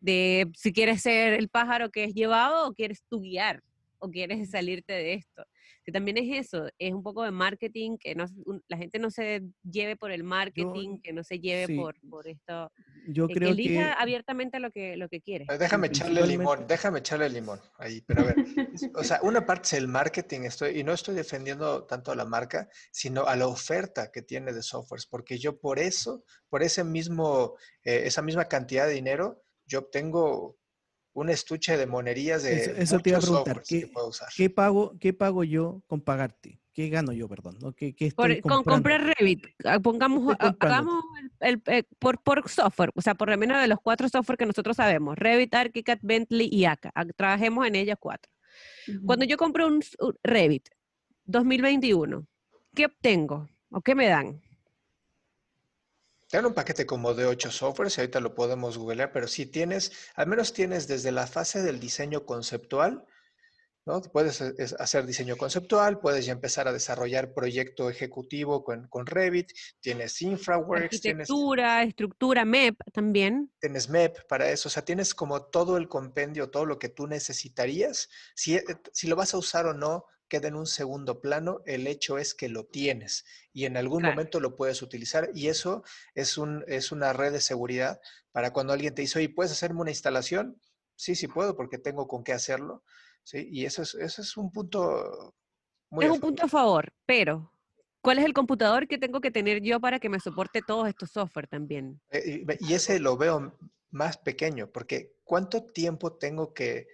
[0.00, 3.62] de si quieres ser el pájaro que es llevado o quieres tú guiar
[3.98, 5.44] o quieres salirte de esto
[5.84, 8.26] que también es eso, es un poco de marketing, que no,
[8.68, 12.70] la gente no se lleve por el marketing, que no se lleve por, por esto.
[13.08, 15.46] Yo creo que elija abiertamente lo que, lo que quiere.
[15.58, 18.36] Déjame echarle limón, déjame echarle limón ahí, pero a ver,
[18.94, 22.24] o sea, una parte es el marketing, estoy, y no estoy defendiendo tanto a la
[22.24, 26.84] marca, sino a la oferta que tiene de softwares, porque yo por eso, por ese
[26.84, 30.58] mismo, eh, esa misma cantidad de dinero, yo obtengo
[31.14, 33.62] un estuche de monerías de eso, te iba a preguntar
[34.36, 37.58] ¿qué, pago qué pago yo con pagarte qué gano yo perdón
[38.42, 41.04] con comprar Revit ah, pongamos hagamos
[41.40, 44.46] el, eh, por, por software o sea por lo menos de los cuatro software que
[44.46, 48.30] nosotros sabemos Revit ArchiCAD Bentley y ACA ah, trabajemos en ellas cuatro.
[49.06, 49.80] Cuando yo compro un
[50.22, 50.68] Revit
[51.24, 52.26] 2021
[52.74, 54.42] qué obtengo o qué me dan
[56.32, 59.92] te un paquete como de ocho softwares y ahorita lo podemos googlear, pero si tienes,
[60.14, 63.04] al menos tienes desde la fase del diseño conceptual,
[63.84, 64.00] ¿no?
[64.00, 69.52] Puedes eh, hacer diseño conceptual, puedes ya empezar a desarrollar proyecto ejecutivo con, con Revit,
[69.80, 73.52] tienes InfraWorks, Arquitectura, estructura, MEP también.
[73.60, 77.06] Tienes MEP para eso, o sea, tienes como todo el compendio, todo lo que tú
[77.06, 78.08] necesitarías.
[78.34, 78.64] Si, eh,
[78.94, 82.32] si lo vas a usar o no, queda en un segundo plano, el hecho es
[82.32, 86.90] que lo tienes y en algún momento lo puedes utilizar y eso es, un, es
[86.90, 90.58] una red de seguridad para cuando alguien te dice, oye, ¿puedes hacerme una instalación?
[90.96, 92.82] Sí, sí puedo porque tengo con qué hacerlo.
[93.24, 93.46] ¿sí?
[93.52, 95.34] Y eso es, eso es un punto
[95.90, 96.06] muy...
[96.06, 97.52] Es un punto a favor, pero
[98.00, 101.10] ¿cuál es el computador que tengo que tener yo para que me soporte todos estos
[101.10, 102.00] software también?
[102.08, 103.54] Eh, y ese lo veo
[103.90, 106.86] más pequeño porque ¿cuánto tiempo tengo que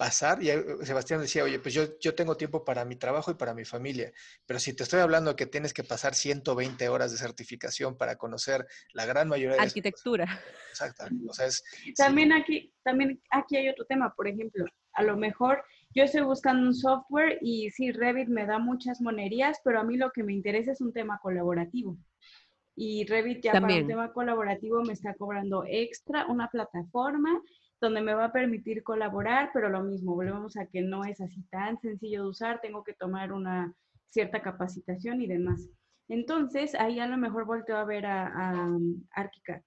[0.00, 0.46] pasar, y
[0.82, 4.10] Sebastián decía, oye, pues yo, yo tengo tiempo para mi trabajo y para mi familia,
[4.46, 8.66] pero si te estoy hablando que tienes que pasar 120 horas de certificación para conocer
[8.94, 9.62] la gran mayoría de...
[9.62, 10.40] Arquitectura.
[10.70, 11.04] Exacto.
[11.98, 15.62] también, aquí, también aquí hay otro tema, por ejemplo, a lo mejor
[15.94, 19.98] yo estoy buscando un software y sí, Revit me da muchas monerías, pero a mí
[19.98, 21.98] lo que me interesa es un tema colaborativo.
[22.74, 27.38] Y Revit ya para un tema colaborativo me está cobrando extra una plataforma
[27.80, 31.42] donde me va a permitir colaborar, pero lo mismo, volvemos a que no es así
[31.50, 33.74] tan sencillo de usar, tengo que tomar una
[34.08, 35.68] cierta capacitación y demás.
[36.08, 39.62] Entonces, ahí a lo mejor volteo a ver a, a um, Archicad,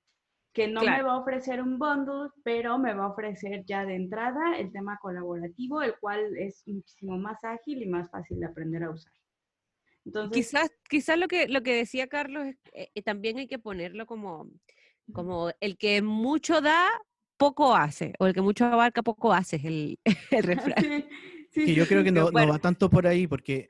[0.54, 3.96] que no me va a ofrecer un bundle, pero me va a ofrecer ya de
[3.96, 8.84] entrada el tema colaborativo, el cual es muchísimo más ágil y más fácil de aprender
[8.84, 9.14] a usar.
[10.06, 14.06] Entonces, quizás, quizás lo que, lo que decía Carlos, es, eh, también hay que ponerlo
[14.06, 14.50] como,
[15.14, 16.90] como el que mucho da,
[17.44, 20.00] poco hace, o el que mucho abarca, poco hace, es el,
[20.32, 21.06] el refrán.
[21.54, 23.68] que yo creo que no, no, va tanto por ahí, porque,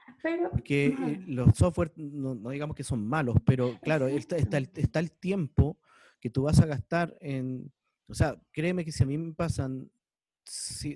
[0.51, 4.99] porque eh, los software, no, digamos que son malos, pero claro, está, está, el, está
[4.99, 5.79] el tiempo
[6.19, 7.71] que tú vas a gastar en,
[8.07, 9.89] o sea, créeme que si a mí me pasan,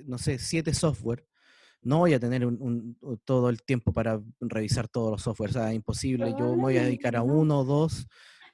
[0.06, 1.26] no sé, siete software,
[1.82, 5.74] no voy a tener un, todo el tiempo para revisar todos los software, o sea,
[5.74, 6.34] imposible.
[6.38, 8.08] Yo me voy a dedicar a uno o dos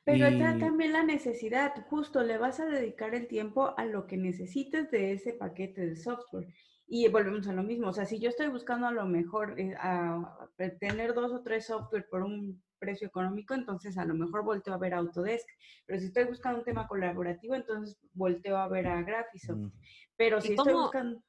[0.06, 4.18] pero está también la necesidad, justo le vas a dedicar el tiempo a lo que
[4.18, 6.48] necesites de ese paquete de software.
[6.86, 9.74] Y volvemos a lo mismo, o sea, si yo estoy buscando a lo mejor eh,
[9.80, 14.74] a, tener dos o tres software por un precio económico, entonces a lo mejor volteo
[14.74, 15.48] a ver a Autodesk.
[15.86, 19.58] Pero si estoy buscando un tema colaborativo, entonces volteo a ver a Graphisoft.
[19.58, 19.72] Mm.
[20.18, 21.24] Pero si estoy buscando...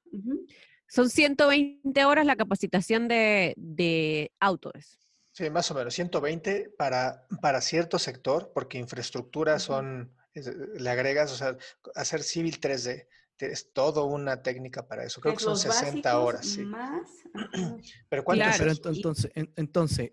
[0.88, 5.03] Son 120 horas la capacitación de, de Autodesk.
[5.34, 11.36] Sí, más o menos, 120 para, para cierto sector, porque infraestructura son, le agregas, o
[11.36, 11.56] sea,
[11.96, 13.08] hacer civil 3D,
[13.40, 15.20] es todo una técnica para eso.
[15.20, 16.46] Creo que son 60 horas.
[16.46, 16.62] Sí.
[16.64, 17.10] Más.
[18.08, 20.12] Pero, claro, entonces, entonces,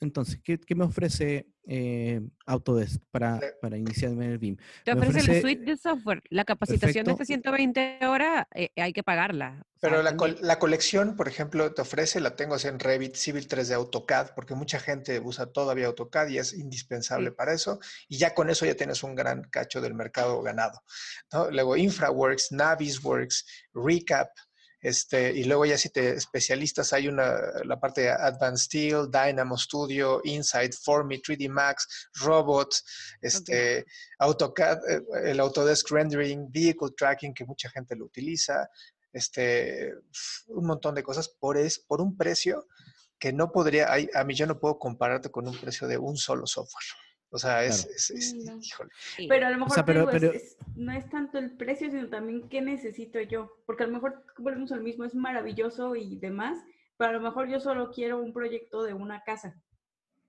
[0.00, 4.56] entonces, ¿qué, ¿qué, me ofrece eh, Autodesk para, para iniciarme en el BIM?
[4.84, 6.22] Te ofrece, el suite de software.
[6.30, 9.62] La capacitación de estas 120 horas eh, hay que pagarla.
[9.80, 13.74] Pero la, la, colección, por ejemplo, te ofrece, la tengo en Revit, Civil 3 de
[13.74, 17.78] AutoCAD, porque mucha gente usa todavía AutoCAD y es indispensable para eso.
[18.08, 20.82] Y ya con eso ya tienes un gran cacho del mercado ganado.
[21.32, 21.50] ¿no?
[21.50, 24.30] Luego InfraWorks, Navisworks, Recap,
[24.80, 29.56] Este, y luego ya si te especialistas, hay una, la parte de Advanced Steel, Dynamo
[29.56, 32.74] Studio, Insight, Formi, 3D Max, Robot,
[33.20, 33.84] este,
[34.18, 38.68] AutoCAD, eh, el Autodesk Rendering, Vehicle Tracking, que mucha gente lo utiliza,
[39.12, 39.94] este,
[40.48, 42.66] un montón de cosas por, es, por un precio
[43.18, 46.46] que no podría, a mí yo no puedo compararte con un precio de un solo
[46.46, 47.07] software.
[47.30, 48.10] O sea, es,
[48.60, 48.90] híjole.
[49.28, 49.84] Pero a lo mejor
[50.76, 53.52] no es tanto el precio, sino también qué necesito yo.
[53.66, 56.58] Porque a lo mejor volvemos al mismo, es maravilloso y demás,
[56.96, 59.60] pero a lo mejor yo solo quiero un proyecto de una casa.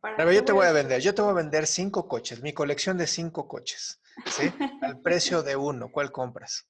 [0.02, 2.98] pero yo te voy a vender, yo te voy a vender cinco coches, mi colección
[2.98, 4.52] de cinco coches, ¿sí?
[4.82, 6.68] Al precio de uno, ¿cuál compras?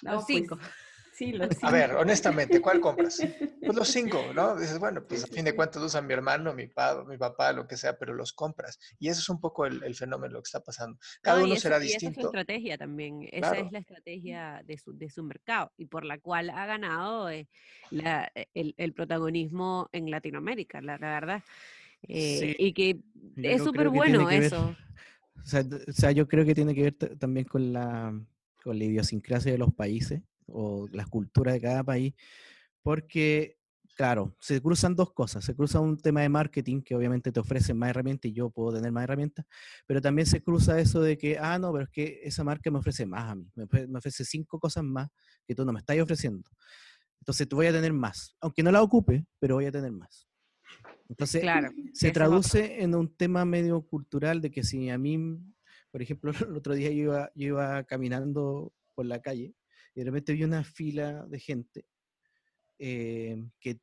[0.00, 0.58] No, pues, cinco.
[1.14, 3.20] Sí, los A ver, honestamente, ¿cuál compras?
[3.64, 4.56] Pues los cinco, ¿no?
[4.56, 7.66] Dices, bueno, pues a fin de cuentas usan mi hermano, mi papá, mi papá, lo
[7.66, 8.78] que sea, pero los compras.
[8.98, 10.98] Y eso es un poco el, fenómeno, lo que está pasando.
[11.22, 12.10] Cada uno será distinto.
[12.10, 13.26] esa es la estrategia también.
[13.32, 17.30] Esa es la estrategia de su, de su mercado y por la cual ha ganado
[17.30, 17.48] eh,
[17.88, 21.42] la, el, el, protagonismo en Latinoamérica, la, verdad.
[22.06, 23.00] Eh, y que
[23.38, 24.76] es súper bueno eso.
[25.42, 28.12] o, sea, o sea, yo creo que tiene que ver también con la,
[28.62, 32.14] con la idiosincrasia de los países o las culturas de cada país,
[32.82, 33.58] porque,
[33.96, 35.44] claro, se cruzan dos cosas.
[35.44, 38.76] Se cruza un tema de marketing que obviamente te ofrece más herramientas y yo puedo
[38.76, 39.46] tener más herramientas,
[39.86, 42.78] pero también se cruza eso de que, ah, no, pero es que esa marca me
[42.78, 45.08] ofrece más a mí, me, ofrece cinco cosas más
[45.46, 46.48] que tú no me estás ofreciendo.
[47.20, 50.28] Entonces, tú voy a tener más, aunque no la ocupe, pero voy a tener más.
[51.08, 55.38] Entonces, claro, se traduce en un tema medio cultural de que si a mí,
[55.90, 59.54] por ejemplo, el otro día yo iba, yo iba caminando por la calle
[59.94, 61.86] y de repente vi una fila de gente
[62.78, 63.80] eh, que,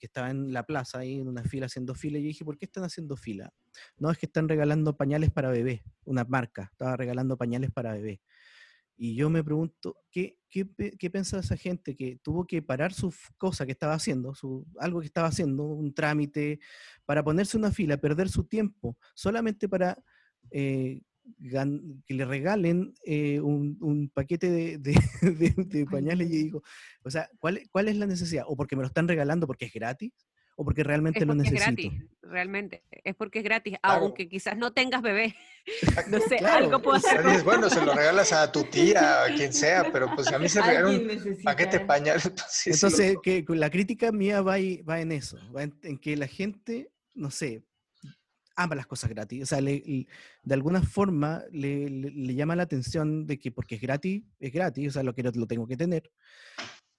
[0.00, 2.64] estaba en la plaza, ahí en una fila haciendo fila, y yo dije, ¿por qué
[2.64, 3.52] están haciendo fila?
[3.98, 8.22] No, es que están regalando pañales para bebé, una marca, estaba regalando pañales para bebé.
[8.96, 10.66] Y yo me pregunto, ¿qué, qué,
[10.98, 15.00] qué pensaba esa gente que tuvo que parar su cosa que estaba haciendo, su, algo
[15.00, 16.60] que estaba haciendo, un trámite,
[17.04, 20.02] para ponerse una fila, perder su tiempo, solamente para
[20.50, 21.02] eh,
[22.06, 26.62] que le regalen eh, un, paquete de, de, pañales y digo,
[27.02, 28.44] o sea, ¿cuál, ¿cuál es la necesidad?
[28.46, 30.12] ¿O porque me lo están regalando porque es gratis?
[30.56, 31.62] ¿O porque realmente lo necesito?
[31.62, 32.82] Es gratis, realmente.
[32.90, 35.34] Es porque es gratis, aunque quizás no tengas bebé.
[36.08, 37.44] No sé, algo puedo hacer.
[37.44, 40.62] bueno, se lo regalas a tu tía, a quien sea, pero pues a mí se
[40.62, 42.22] regala un paquete de pañales.
[42.30, 44.54] Pues, Entonces, que la crítica mía va,
[44.88, 47.67] va en eso, va en que la gente, no sé,
[48.58, 49.44] ama las cosas gratis.
[49.44, 50.06] O sea, de
[50.50, 55.02] alguna forma le, llama la atención de que porque es gratis, es gratis, o sea,
[55.04, 56.10] lo que lo tengo que tener.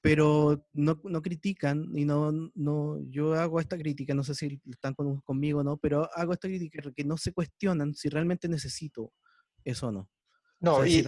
[0.01, 4.95] Pero no, no critican y no, no, yo hago esta crítica, no sé si están
[4.95, 9.11] conmigo o no, pero hago esta crítica que no se cuestionan si realmente necesito
[9.65, 10.09] eso o no.
[10.61, 11.05] No, y,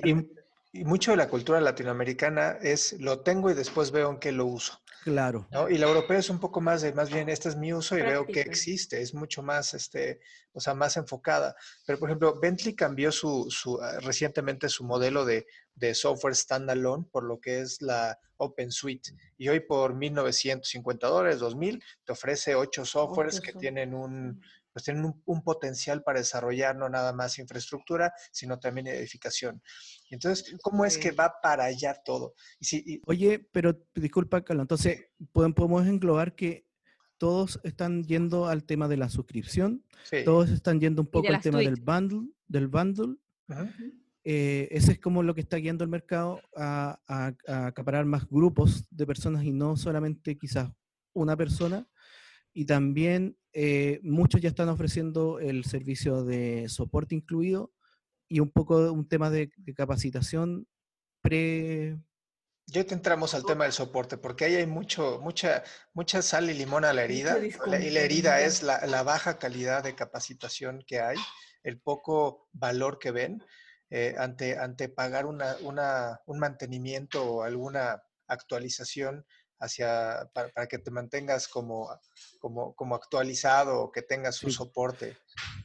[0.73, 4.45] y mucho de la cultura latinoamericana es lo tengo y después veo en qué lo
[4.45, 4.81] uso.
[5.03, 5.47] Claro.
[5.69, 8.03] Y la europea es un poco más de, más bien, este es mi uso y
[8.03, 10.19] veo que existe, es mucho más, este,
[10.53, 11.55] o sea, más enfocada.
[11.87, 17.05] Pero, por ejemplo, Bentley cambió su, su ah, recientemente su modelo de, de software standalone
[17.11, 19.11] por lo que es la Open Suite.
[19.37, 24.39] Y hoy por 1.950 dólares, 2.000, te ofrece ocho softwares que tienen un,
[24.73, 29.61] pues tienen un, potencial para desarrollar no nada más infraestructura, sino también edificación.
[30.09, 32.35] entonces, ¿cómo es que va para allá todo?
[32.59, 36.65] Y si, Oye, pero disculpa, Carlos, entonces podemos englobar que
[37.17, 39.85] todos están yendo al tema de la suscripción,
[40.25, 43.15] todos están yendo un poco al tema del bundle, del bundle.
[44.23, 48.27] Eh, ese es como lo que está guiando el mercado a, a, a acaparar más
[48.27, 50.71] grupos de personas y no solamente quizás
[51.13, 51.87] una persona.
[52.53, 57.71] Y también eh, muchos ya están ofreciendo el servicio de soporte incluido
[58.27, 60.67] y un poco un tema de, capacitación
[61.21, 61.97] pre...
[62.67, 66.53] Yo te entramos al tema del soporte, porque ahí hay mucho, mucha, mucha sal y
[66.53, 67.37] limón a la herida.
[67.39, 71.17] y la herida es la, baja calidad de capacitación que hay,
[71.63, 73.43] el poco valor que ven
[73.89, 79.25] eh, ante, ante pagar una, una, un mantenimiento o alguna actualización
[79.61, 81.89] hacia, para, que te mantengas como,
[82.39, 85.17] como, como actualizado o que tengas un soporte.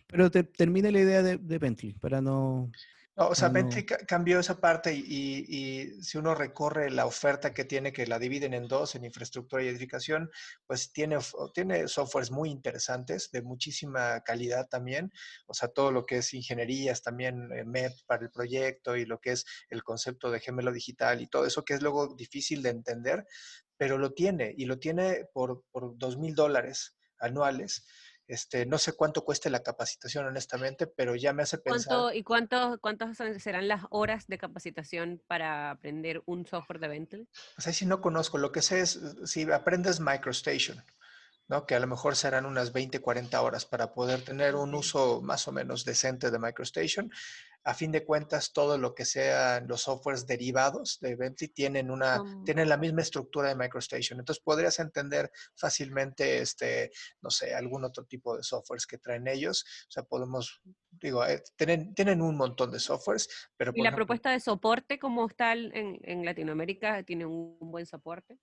[0.07, 2.71] Pero te, termine la idea de, de Bentley, para no...
[3.19, 7.91] No, o sea, Bentley cambió esa parte y, si uno recorre la oferta que tiene,
[7.91, 10.31] que la dividen en dos, en infraestructura y edificación,
[10.67, 11.17] pues tiene,
[11.55, 15.11] tiene softwares muy interesantes, de muchísima calidad también.
[15.47, 19.19] O sea, todo lo que es ingenierías, también eh, MEP para el proyecto y lo
[19.19, 22.69] que es el concepto de gemelo digital y todo eso que es luego difícil de
[22.69, 23.27] entender,
[23.77, 25.65] pero lo tiene y lo tiene por,
[25.97, 27.87] dos mil dólares anuales.
[28.29, 32.15] Este, no sé cuánto cueste la capacitación, honestamente, pero ya me hace pensar.
[32.15, 37.29] ¿Y cuánto, cuántas serán las horas de capacitación para aprender un software de Bentley?
[37.57, 40.85] O sea, si no conozco, lo que sé es si aprendes MicroStation,
[41.47, 41.67] ¿no?
[41.67, 45.47] que a lo mejor serán unas 20, 40 horas para poder tener un uso más
[45.47, 47.13] o menos decente de MicroStation
[47.67, 52.23] a fin de cuentas, todo lo que sean los softwares derivados de Bentley tienen, una,
[52.45, 54.21] tienen la misma estructura de MicroStation.
[54.21, 56.93] Entonces, podrías entender fácilmente, este,
[57.23, 59.65] no sé, algún otro tipo de softwares que traen ellos.
[59.89, 60.63] O sea, podemos,
[60.93, 63.73] digo, eh, tienen, tienen un montón de softwares, pero...
[63.75, 67.03] ¿Y la propuesta de soporte, cómo está en, en Latinoamérica?
[67.03, 68.39] ¿Tiene un, buen soporte?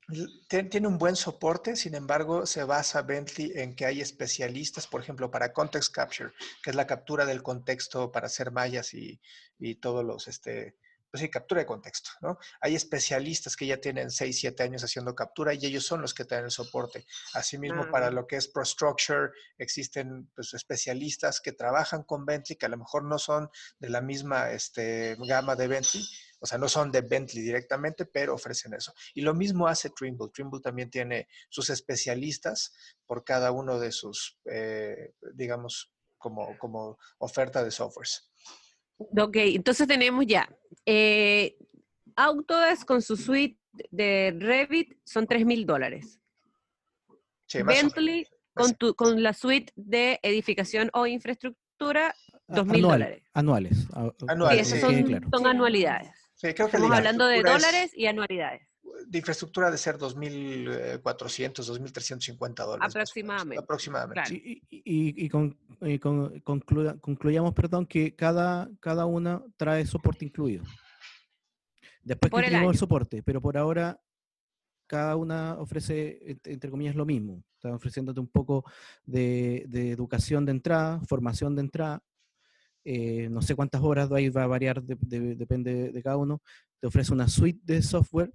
[0.50, 5.32] Tiene un buen soporte, sin embargo, se basa Bentley en que hay especialistas, por ejemplo,
[5.32, 9.13] para Context Capture, que es la captura del contexto para hacer mallas y
[9.60, 10.76] y, todos los, este,
[11.14, 12.40] pues sí, captura de contexto, ¿no?
[12.60, 16.26] Hay especialistas que ya tienen 6, 7 años haciendo captura y ellos son los que
[16.26, 17.06] traen el soporte.
[17.36, 22.70] Asimismo, para lo que es ProStructure, existen pues, especialistas que trabajan con Bentley, que a
[22.70, 26.04] lo mejor no son de la misma este, gama de Bentley,
[26.40, 28.92] o sea, no son de Bentley directamente, pero ofrecen eso.
[29.14, 30.28] Y lo mismo hace Trimble.
[30.34, 32.74] Trimble también tiene sus especialistas
[33.06, 38.33] por cada uno de sus, eh, digamos, como, como oferta de softwares.
[38.98, 40.50] Ok, entonces tenemos ya.
[40.86, 41.58] Eh,
[42.16, 43.60] Autodesk con su suite
[43.92, 46.20] de Revit son 3 mil dólares.
[47.66, 52.14] Bentley con, con la suite de edificación o infraestructura,
[52.48, 53.24] 2 mil dólares.
[53.34, 53.88] Anuales.
[54.28, 54.68] Anuales.
[54.68, 56.12] Sí, son, anualidades.
[56.42, 58.68] Estamos hablando de dólares y anualidades.
[59.08, 61.02] De infraestructura de ser 2.400,
[61.54, 62.96] 2.350 dólares.
[62.96, 63.64] Aproximadamente.
[63.64, 64.36] Aproximadamente.
[64.36, 65.58] Y, y, con,
[67.02, 70.64] concluyamos perdón, que cada, cada una trae soporte incluido.
[72.04, 74.00] Después que el, el soporte, pero por ahora
[74.88, 77.44] cada una ofrece, entre comillas, lo mismo.
[77.56, 78.64] Está ofreciéndote un poco
[79.06, 82.04] de, educación de entrada, formación de entrada.
[82.86, 86.42] Eh, no sé cuántas horas ahí va a variar, depende de cada uno.
[86.80, 88.34] Te ofrece una suite de software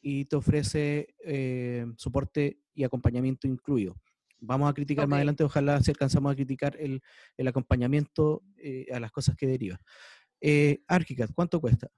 [0.00, 3.96] y te ofrece eh, soporte y acompañamiento incluido.
[4.40, 7.00] Vamos a criticar más adelante, ojalá si alcanzamos a criticar el,
[7.46, 9.80] acompañamiento eh, a las cosas que deriva.
[10.40, 11.88] Eh, Archicad, ¿cuánto cuesta?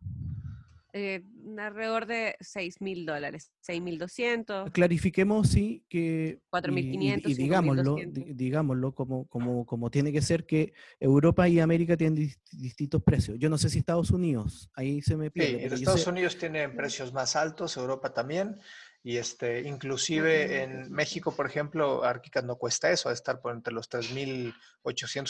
[0.97, 1.25] Eh,
[1.59, 4.71] alrededor de 6 mil dólares, 6 mil 200.
[4.71, 6.39] Clarifiquemos, sí, que...
[6.53, 7.23] 4.500.
[7.27, 12.33] Y, y, digámoslo, digámoslo como, como, como tiene que ser que Europa y América tienen
[12.53, 13.41] distintos precios.
[13.41, 15.69] Yo no sé si Estados Unidos, ahí se me pierde.
[15.69, 18.61] Sí, Estados Unidos tiene precios más altos, Europa también.
[19.03, 23.75] Y este, inclusive en México, por ejemplo, Arquicad no cuesta eso, a estar por entre
[23.75, 24.55] los 3.800,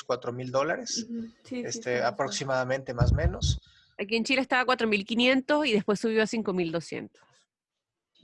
[0.05, 1.07] 4.000 dólares,
[1.51, 3.63] este, aproximadamente más o menos.
[3.99, 7.11] Aquí en Chile estaba a 4.500 y después subió a 5.200.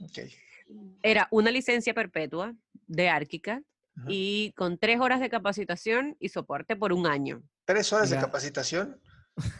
[0.05, 0.33] Okay.
[1.03, 2.55] Era una licencia perpetua
[2.87, 3.61] de Arquicad
[4.07, 7.43] y con tres horas de capacitación y soporte por un año.
[7.65, 8.99] ¿Tres horas de capacitación?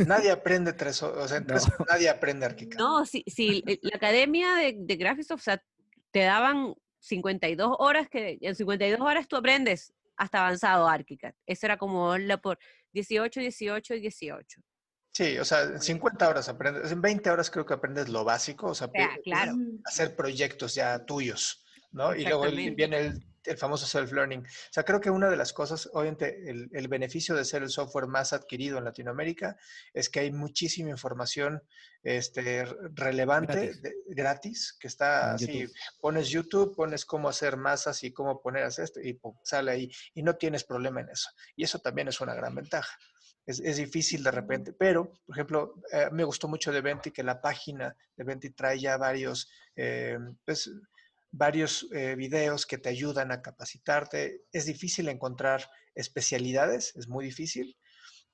[0.06, 1.44] Nadie aprende tres horas, o sea,
[1.90, 2.80] nadie aprende Arquicad.
[2.80, 5.64] No, sí, sí, la academia de, de Graphisoft, o sea,
[6.12, 11.34] te daban 52 horas, que en 52 horas tú aprendes hasta avanzado Arquicad.
[11.46, 12.60] Eso era como la por
[12.94, 14.62] 18, 18 y 18.
[15.14, 18.68] Sí, o sea, en 50 horas aprendes, en 20 horas creo que aprendes lo básico,
[18.68, 18.90] o sea,
[19.24, 19.54] claro.
[19.86, 22.16] hacer proyectos ya tuyos, ¿no?
[22.16, 24.42] Y luego viene el, el famoso self-learning.
[24.42, 27.70] O sea, creo que una de las cosas, obviamente, el, el, beneficio de ser el
[27.70, 29.58] software más adquirido en Latinoamérica
[29.94, 31.62] es que hay muchísima información
[32.04, 33.74] este, relevante,
[34.08, 35.68] gratis, que está así.
[36.00, 39.92] Pones YouTube, pones cómo hacer masas y cómo poner esto y sale ahí.
[40.14, 41.30] Y no tienes problema en eso.
[41.56, 42.98] Y eso también es una gran ventaja
[43.46, 47.42] es, difícil de repente, pero, por ejemplo, eh, me gustó mucho de Venti que la
[47.42, 50.72] página de Venti trae ya varios, eh, pues,
[51.32, 54.44] varios eh, videos que te ayudan a capacitarte.
[54.52, 57.78] Es difícil encontrar especialidades, es muy difícil,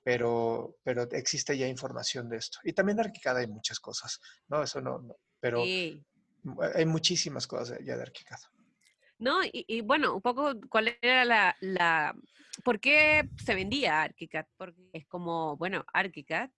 [0.04, 2.60] pero, pero existe ya información de esto.
[2.64, 4.64] Y también de Arquicad hay muchas cosas, ¿no?
[4.64, 8.40] Eso no, pero hay muchísimas cosas ya de Arquicad.
[9.20, 12.16] No, y, bueno, un poco cuál era la, la,
[12.64, 14.46] ¿por qué se vendía ArchiCAD?
[14.58, 16.52] Porque es como, bueno, ArchiCAD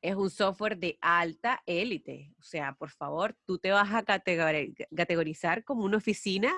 [0.00, 2.32] es un software de alta élite.
[2.38, 6.52] O sea, por favor, tú te vas a categorizar como una oficina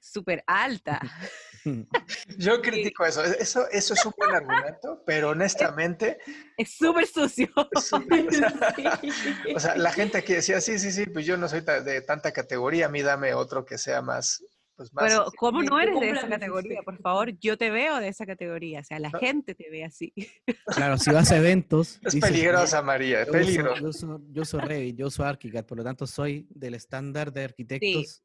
[0.00, 1.00] súper alta.
[2.38, 3.24] Yo critico eso.
[3.24, 3.68] E, eso.
[3.70, 6.18] Eso es un buen argumento, pero honestamente...
[6.56, 7.48] Es súper sucio.
[9.54, 12.32] o, sea, la gente que decía, sí, sí, sí, pues yo no soy de tanta
[12.32, 14.44] categoría, a mí dame otro que sea más
[14.90, 16.82] pues, Pero, ¿cómo no eres de esa categoría?
[16.82, 18.80] Por favor, yo te veo de esa categoría.
[18.80, 20.12] O sea, la gente te ve así.
[20.66, 22.00] Claro, si vas a eventos.
[22.04, 23.80] Es peligrosa, María, es peligrosa.
[23.80, 27.44] Yo, soy, yo soy Revit, yo soy Archicad, por lo tanto soy del estándar de
[27.44, 28.22] arquitectos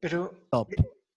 [0.00, 0.68] pero, top.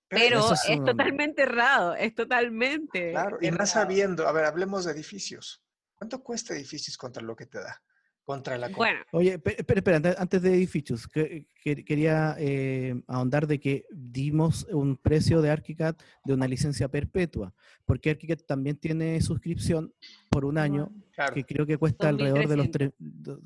[0.10, 3.12] Pero es, totalmente errado, es totalmente.
[3.12, 5.64] Claro, y más sabiendo, a ver, hablemos de edificios.
[5.96, 7.82] ¿Cuánto cuesta edificios contra lo que te da?
[8.26, 9.00] Contra la bueno.
[9.12, 15.42] Oye, espera, espera, antes de edificios, que, quería eh, ahondar de que dimos un precio
[15.42, 17.54] de ArchiCAD de una licencia perpetua,
[17.86, 19.94] porque ArchiCAD también tiene suscripción
[20.30, 20.90] por un año,
[21.34, 22.92] que creo que cuesta alrededor de los tres,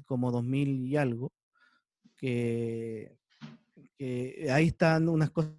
[0.06, 1.34] como dos mil y algo,
[2.16, 3.18] que,
[3.98, 5.54] que ahí están unas cosas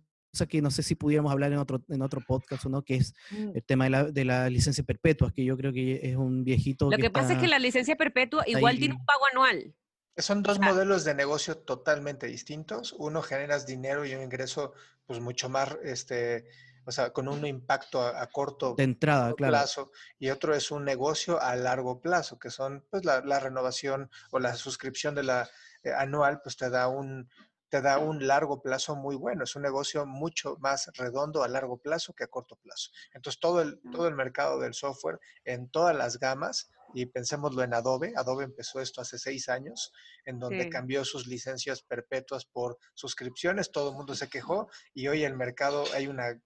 [0.49, 3.15] que no sé si pudiéramos hablar en otro, en otro podcast o no, que es
[3.31, 3.51] mm.
[3.55, 6.91] el tema de la, de la licencia perpetua, que yo creo que es un viejito.
[6.91, 9.75] Lo que, pasa es que la licencia perpetua igual tiene un pago anual.
[10.17, 12.93] Son dos modelos de negocio totalmente distintos.
[12.99, 14.73] Uno generas dinero y un ingreso
[15.07, 16.47] pues mucho más, este,
[16.85, 19.93] o sea, con un impacto a, corto de entrada, plazo.
[20.19, 24.41] Y otro es un negocio a largo plazo, que son pues la, la renovación o
[24.41, 25.49] la suscripción de la
[25.85, 27.29] eh, anual, pues te da un,
[27.69, 29.45] te da un largo plazo muy bueno.
[29.45, 32.91] Es un negocio mucho más redondo a largo plazo que a corto plazo.
[33.13, 37.75] Entonces, todo el, todo el mercado del software en todas las gamas, y pensémoslo en
[37.75, 39.93] Adobe, Adobe empezó esto hace seis años,
[40.25, 45.25] en donde cambió sus licencias perpetuas por suscripciones, todo el mundo se quejó y hoy
[45.25, 46.41] el mercado hay una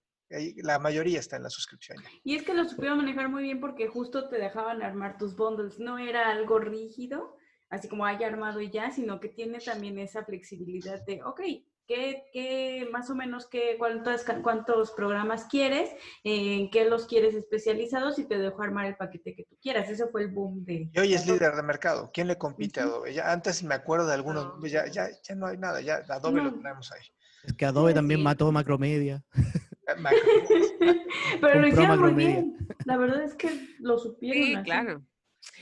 [0.63, 1.97] la mayoría está en la suscripción.
[2.23, 5.79] Y es que lo supieron manejar muy bien porque justo te dejaban armar tus bundles,
[5.79, 7.37] no era algo rígido,
[7.73, 11.41] así como haya armado y ya, sino que tiene también esa flexibilidad de, ok,
[11.87, 15.89] ¿qué, qué más o menos qué, cuántos, cuántos programas quieres?
[16.23, 18.19] ¿En qué los quieres especializados?
[18.19, 19.89] Y te dejo armar el paquete que tú quieras.
[19.89, 20.89] Ese fue el boom de...
[20.93, 22.11] Y hoy es líder de mercado.
[22.13, 23.13] ¿Quién le compite a Adobe?
[23.13, 26.53] Ya, antes me acuerdo de algunos, ya, ya, ya no hay nada, ya Adobe lo
[26.53, 27.01] tenemos ahí.
[27.43, 29.23] Es que Adobe también mató Macromedia.
[31.41, 32.57] Pero lo hicieron muy bien.
[32.85, 33.49] La verdad es que
[33.79, 34.43] lo supieron.
[34.43, 35.03] Sí, claro.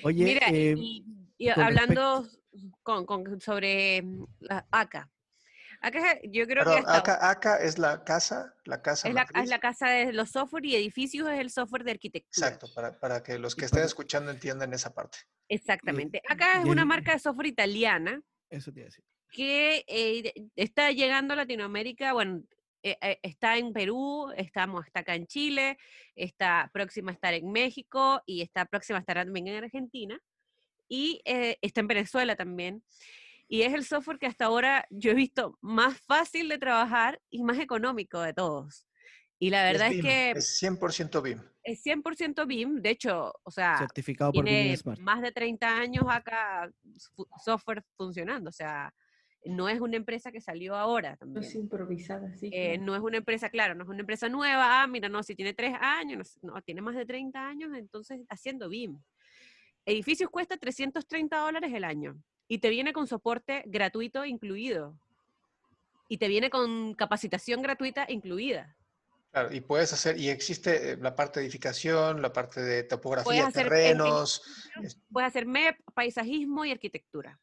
[0.03, 1.05] Oye, Mira, eh, y
[1.49, 2.27] hablando
[2.83, 5.09] con, con, sobre mm, la ACA.
[5.81, 6.83] ACA, yo creo que...
[6.85, 10.75] ACA, es la casa, la casa es la, es la, casa de los software y
[10.75, 12.47] edificios es el software de arquitectura.
[12.47, 15.19] Exacto, para, para que los que estén escuchando entiendan esa parte.
[15.47, 16.21] Exactamente.
[16.29, 18.21] ACA es una marca de software italiana.
[18.49, 19.03] Eso te decir.
[19.31, 22.43] Que eh, está llegando a Latinoamérica, bueno,
[22.83, 25.77] eh, está en Perú, estamos, está acá en Chile,
[26.15, 30.21] está próxima a estar en México y está próxima a estar también en Argentina
[30.91, 32.83] y eh, está en Venezuela también.
[33.47, 37.43] Y es el software que hasta ahora yo he visto más fácil de trabajar y
[37.43, 38.85] más económico de todos.
[39.39, 40.31] Y la verdad es, que...
[40.31, 41.41] Es 100% BIM.
[41.63, 42.81] Es 100% BIM.
[42.81, 43.77] De hecho, o sea...
[43.77, 46.69] Certificado por tiene más de 30 años acá
[47.43, 48.49] software funcionando.
[48.49, 48.93] O sea,
[49.45, 51.41] no es una empresa que salió ahora también.
[51.41, 52.49] No es improvisada, sí.
[52.51, 54.83] Eh, no es una empresa, claro, no es una empresa nueva.
[54.83, 58.67] Ah, mira, no, si tiene 3 años, no, tiene más de 30 años, entonces haciendo
[58.67, 59.01] BIM.
[59.85, 64.99] Edificios cuesta 330 dólares el año y te viene con soporte gratuito incluido.
[66.07, 68.75] Y te viene con capacitación gratuita incluida.
[69.31, 73.49] Claro, y puedes hacer, y existe eh, la parte de edificación, la parte de topografía,
[73.49, 74.41] terrenos.
[75.09, 77.39] puedes hacer MEP, paisajismo y arquitectura.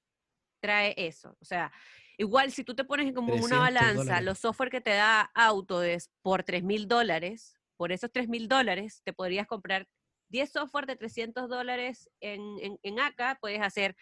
[0.60, 1.34] Trae eso.
[1.40, 1.72] O sea,
[2.18, 6.42] igual si tú te pones como una balanza los software que te da Autodesk por
[6.42, 9.88] 3 mil dólares, por esos 3 mil dólares te podrías comprar
[10.28, 13.96] 10 software de 300 dólares en, en, ACA, puedes hacer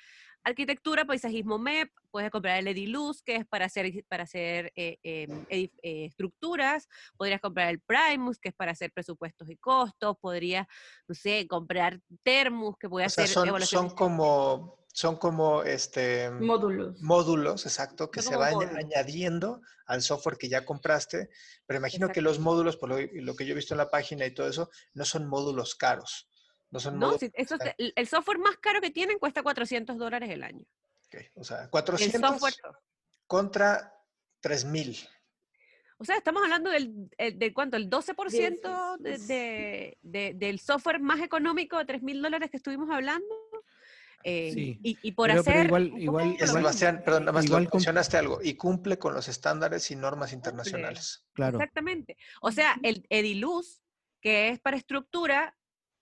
[0.45, 5.45] arquitectura, paisajismo MEP, puedes comprar el Ediluz, que es para hacer, para hacer eh, em,
[5.51, 5.70] eh,
[6.07, 10.66] estructuras, podrías comprar el Primus, que es para hacer presupuestos y costos, podrías,
[11.09, 13.27] no sé, comprar Termus, que puede hacer...
[13.27, 17.03] Son, son como son como este módulos.
[17.03, 21.28] Módulos, exacto, que se van añadiendo al software que ya compraste.
[21.66, 24.32] Pero imagino que los módulos, por lo, que yo he visto en la página y
[24.32, 26.30] todo eso, no son módulos caros.
[26.70, 30.64] No son no, eso el software más caro que tienen cuesta 400 dólares el año.
[31.09, 32.40] Okay, o sea, 400
[33.26, 33.94] contra
[34.40, 35.07] 3000.
[35.99, 41.76] O sea, estamos hablando del, de cuánto, el 12% de, de, del software más económico
[41.76, 43.45] de 3 mil dólares que estuvimos hablando.
[44.24, 45.66] Eh, y, por hacer...
[45.66, 49.96] igual, igual, Sebastián, perdón, nada más igual mencionaste algo, y cumple con los estándares y
[49.96, 51.24] normas internacionales.
[51.32, 51.58] Claro.
[51.58, 52.16] Exactamente.
[52.40, 53.82] O sea, el Ediluz,
[54.20, 55.54] que es para estructura,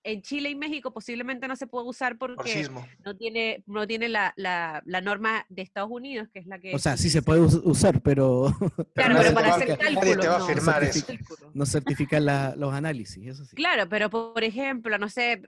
[0.04, 2.68] en Chile y México posiblemente no se puede usar porque
[3.04, 6.74] no tiene, no tiene la, la, la, norma de Estados Unidos, que es la que...
[6.74, 8.54] O sea, sí se puede usar, pero...
[8.94, 11.06] Claro, pero para hacer cálculos te va a firmar no, eso.
[11.54, 13.56] No certifica los análisis, eso sí.
[13.56, 15.42] Claro, pero por ejemplo, no sé,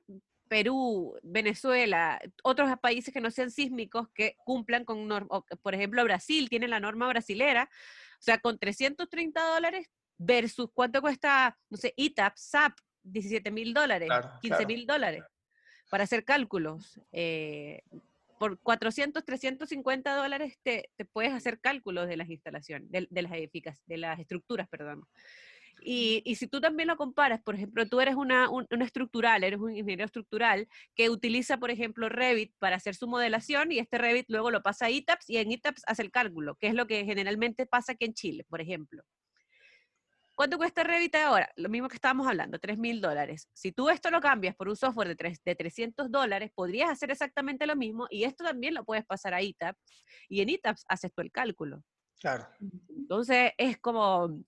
[0.48, 5.08] Perú, Venezuela, otros países que no sean sísmicos que cumplan con,
[5.62, 7.68] por ejemplo, Brasil tiene la norma brasilera,
[8.18, 14.08] o sea, con 330 dólares versus cuánto cuesta, no sé, ITAP, SAP, 17 mil dólares,
[14.42, 15.22] 15 mil dólares,
[15.90, 17.00] para hacer cálculos.
[17.12, 17.82] Eh,
[18.38, 23.82] por 400, 350 dólares te, te, puedes hacer cálculos de las instalaciones, de, las edificas,
[23.86, 25.06] de las estructuras, perdón.
[25.80, 29.60] Y, y, si tú también lo comparas, por ejemplo, tú eres una, una estructural, eres
[29.60, 34.26] un ingeniero estructural que utiliza, por ejemplo, Revit para hacer su modelación y este Revit
[34.28, 37.04] luego lo pasa a ETAPS y en ETAPS hace el cálculo, que es lo que
[37.04, 39.02] generalmente pasa aquí en Chile, por ejemplo.
[40.36, 41.50] ¿Cuánto cuesta Revit ahora?
[41.56, 43.48] Lo mismo que estábamos hablando, 3 mil dólares.
[43.54, 47.10] Si tú esto lo cambias por un software de, 3, de 300 dólares, podrías hacer
[47.10, 49.80] exactamente lo mismo y esto también lo puedes pasar a ETAPS
[50.28, 51.82] y en ETAPS haces tú el cálculo.
[52.20, 52.46] Claro.
[52.88, 54.42] Entonces es como,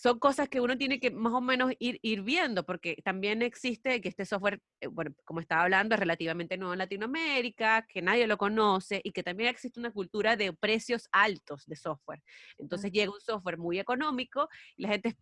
[0.00, 4.00] son cosas que uno tiene que más o menos ir, ir viendo, porque también existe
[4.00, 8.26] que este software, eh, bueno, como estaba hablando, es relativamente nuevo en Latinoamérica, que nadie
[8.26, 12.22] lo conoce y que también existe una cultura de precios altos de software.
[12.56, 15.18] Entonces llega un software muy económico y la gente,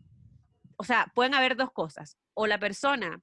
[0.77, 2.17] o sea, pueden haber dos cosas.
[2.35, 3.21] O la persona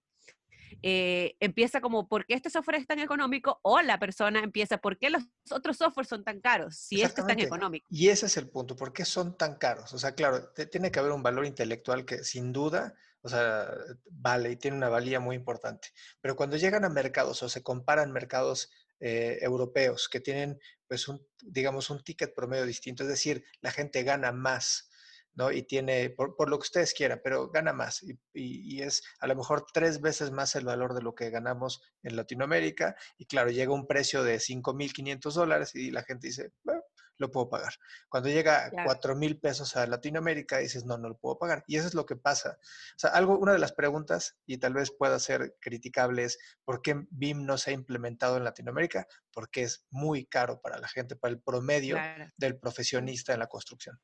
[0.82, 3.60] eh, empieza como, ¿por qué este software es tan económico?
[3.64, 6.76] O la persona empieza, ¿por qué los otros softwares son tan caros?
[6.76, 7.88] Si este es tan económico.
[7.90, 9.94] Y ese es el punto, ¿por qué son tan caros?
[9.94, 13.72] O sea, claro, tiene que haber un valor intelectual que sin duda, o sea,
[14.12, 15.90] vale y tiene una valía muy importante.
[16.22, 18.70] Pero cuando llegan a mercados o se comparan mercados
[19.00, 24.04] eh, europeos que tienen, pues, un, digamos, un ticket promedio distinto, es decir, la gente
[24.04, 24.90] gana más
[25.36, 25.52] ¿no?
[25.52, 28.04] Y tiene, por, lo que ustedes quieran, pero gana más.
[28.34, 32.16] Y, es a lo mejor tres veces más el valor de lo que ganamos en
[32.16, 32.96] Latinoamérica.
[33.18, 36.82] Y claro, llega un precio de 5.500 dólares y la gente dice, bueno,
[37.18, 37.74] lo puedo pagar.
[38.10, 41.64] Cuando llega a 4.000 pesos a Latinoamérica, dices, no, no lo puedo pagar.
[41.68, 42.58] Y eso es lo que pasa.
[42.60, 46.82] O sea, algo, una de las preguntas, y tal vez pueda ser criticable, es ¿por
[46.82, 49.08] qué BIM no se ha implementado en Latinoamérica?
[49.32, 51.98] Porque es muy caro para la gente, para el promedio
[52.38, 54.00] del profesionista en la construcción.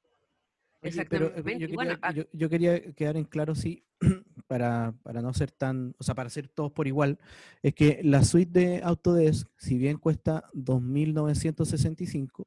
[0.81, 1.43] Exactamente.
[1.43, 3.85] Pero yo, quería, quedar en claro, sí,
[4.47, 7.19] para, para, no ser tan, o sea, para ser todos por igual,
[7.61, 12.45] es que la suite de Autodesk, si bien cuesta 2.965,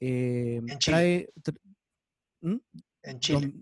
[0.00, 1.30] eh, trae...
[2.40, 2.56] ¿Mm?
[3.02, 3.54] En Chile.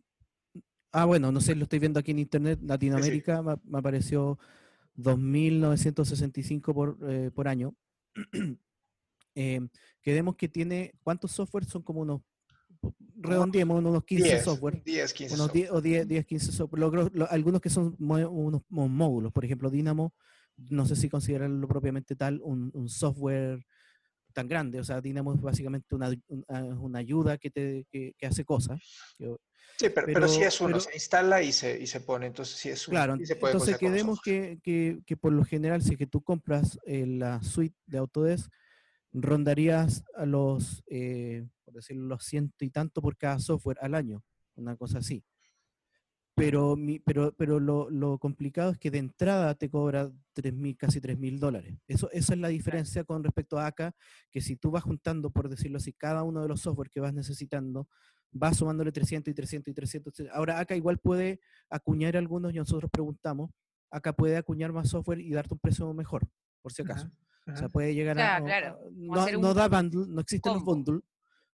[0.93, 4.39] ah, bueno, no sé, lo estoy viendo aquí en Internet, Latinoamérica Me, me, apareció
[4.97, 7.75] 2.965 por, eh, por año.
[9.35, 9.61] eh,
[10.01, 11.67] quedemos que tiene, ¿cuántos software?
[11.67, 12.23] Son como unos
[13.21, 14.83] redondeemos unos 15 software.
[14.85, 17.11] 10, 15 unos 10, o 10, 10 15 software.
[17.31, 20.15] algunos que son unos, módulos, por ejemplo, Dynamo,
[20.57, 23.65] no sé si considerarlo propiamente tal, un, un software
[24.33, 24.81] tan grande.
[24.81, 26.11] O sea, Dynamo es básicamente una,
[26.49, 28.81] una, ayuda que, te, que, que hace cosas.
[29.19, 32.69] Sí, pero, pero, sí es uno, se instala y se, y se pone, entonces sí
[32.69, 32.95] es uno.
[32.97, 37.07] Claro, entonces quedemos que, que, que, por lo general, si es que tú compras eh,
[37.07, 38.51] la suite de Autodesk,
[39.13, 41.47] rondarías a los, eh,
[41.79, 44.23] decirlo, los ciento y tanto por cada software al año,
[44.55, 45.25] una cosa así.
[46.35, 51.01] Pero, mi, pero, pero lo, lo, complicado es que de entrada te cobra 3.000, casi
[51.01, 51.77] 3.000 dólares.
[51.89, 53.93] Eso, esa es la diferencia con respecto a acá,
[54.31, 57.13] que si tú vas juntando, por decirlo así, cada uno de los software que vas
[57.13, 57.89] necesitando,
[58.31, 60.15] vas sumándole 300 y 300 y 300.
[60.33, 63.51] Ahora acá igual puede acuñar algunos y nosotros preguntamos,
[63.91, 66.29] acá puede acuñar más software y darte un precio mejor,
[66.63, 67.11] por si acaso.
[67.53, 68.41] O sea, puede llegar a...
[68.93, 71.01] No, no, da bundle, no existen los bundles,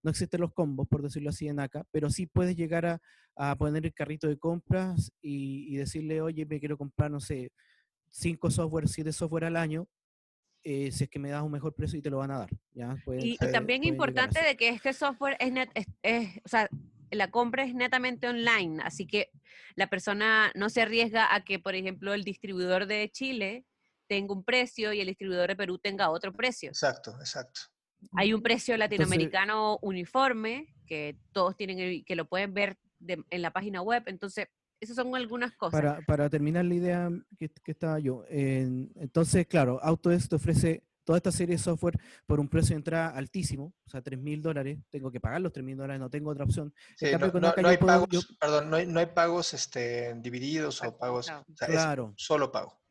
[0.03, 3.01] no existen los combos, por decirlo así, en acá, pero sí puedes llegar a,
[3.35, 7.51] a poner el carrito de compras y, y, decirle, oye, me quiero comprar, no sé,
[8.11, 9.87] cinco software, siete software al año,
[10.63, 12.49] eh, si es que me das un mejor precio y te lo van a dar.
[12.73, 12.95] ¿ya?
[13.19, 16.69] y, también importante de que este software es, net, es, es, o sea,
[17.11, 19.29] la compra es netamente online, así que
[19.75, 23.65] la persona no se arriesga a que, por ejemplo, el distribuidor de Chile
[24.07, 26.69] tenga un precio y el distribuidor de Perú tenga otro precio.
[26.69, 27.61] Exacto, exacto.
[28.15, 32.77] Hay un precio latinoamericano uniforme que todos tienen, que lo pueden ver
[33.07, 34.47] en la página web, entonces
[34.79, 35.79] esas son algunas cosas.
[35.79, 41.31] Para, para terminar la idea que, estaba yo, entonces, claro, Autodesk te ofrece toda esta
[41.31, 45.11] serie de software por un precio de entrada altísimo, o sea, 3 mil dólares, tengo
[45.11, 46.73] que pagar los 3 mil dólares, no tengo otra opción.
[47.01, 52.13] no, hay pagos, perdón, no hay, no hay pagos este, divididos o pagos, claro.
[52.15, 52.82] solo pago.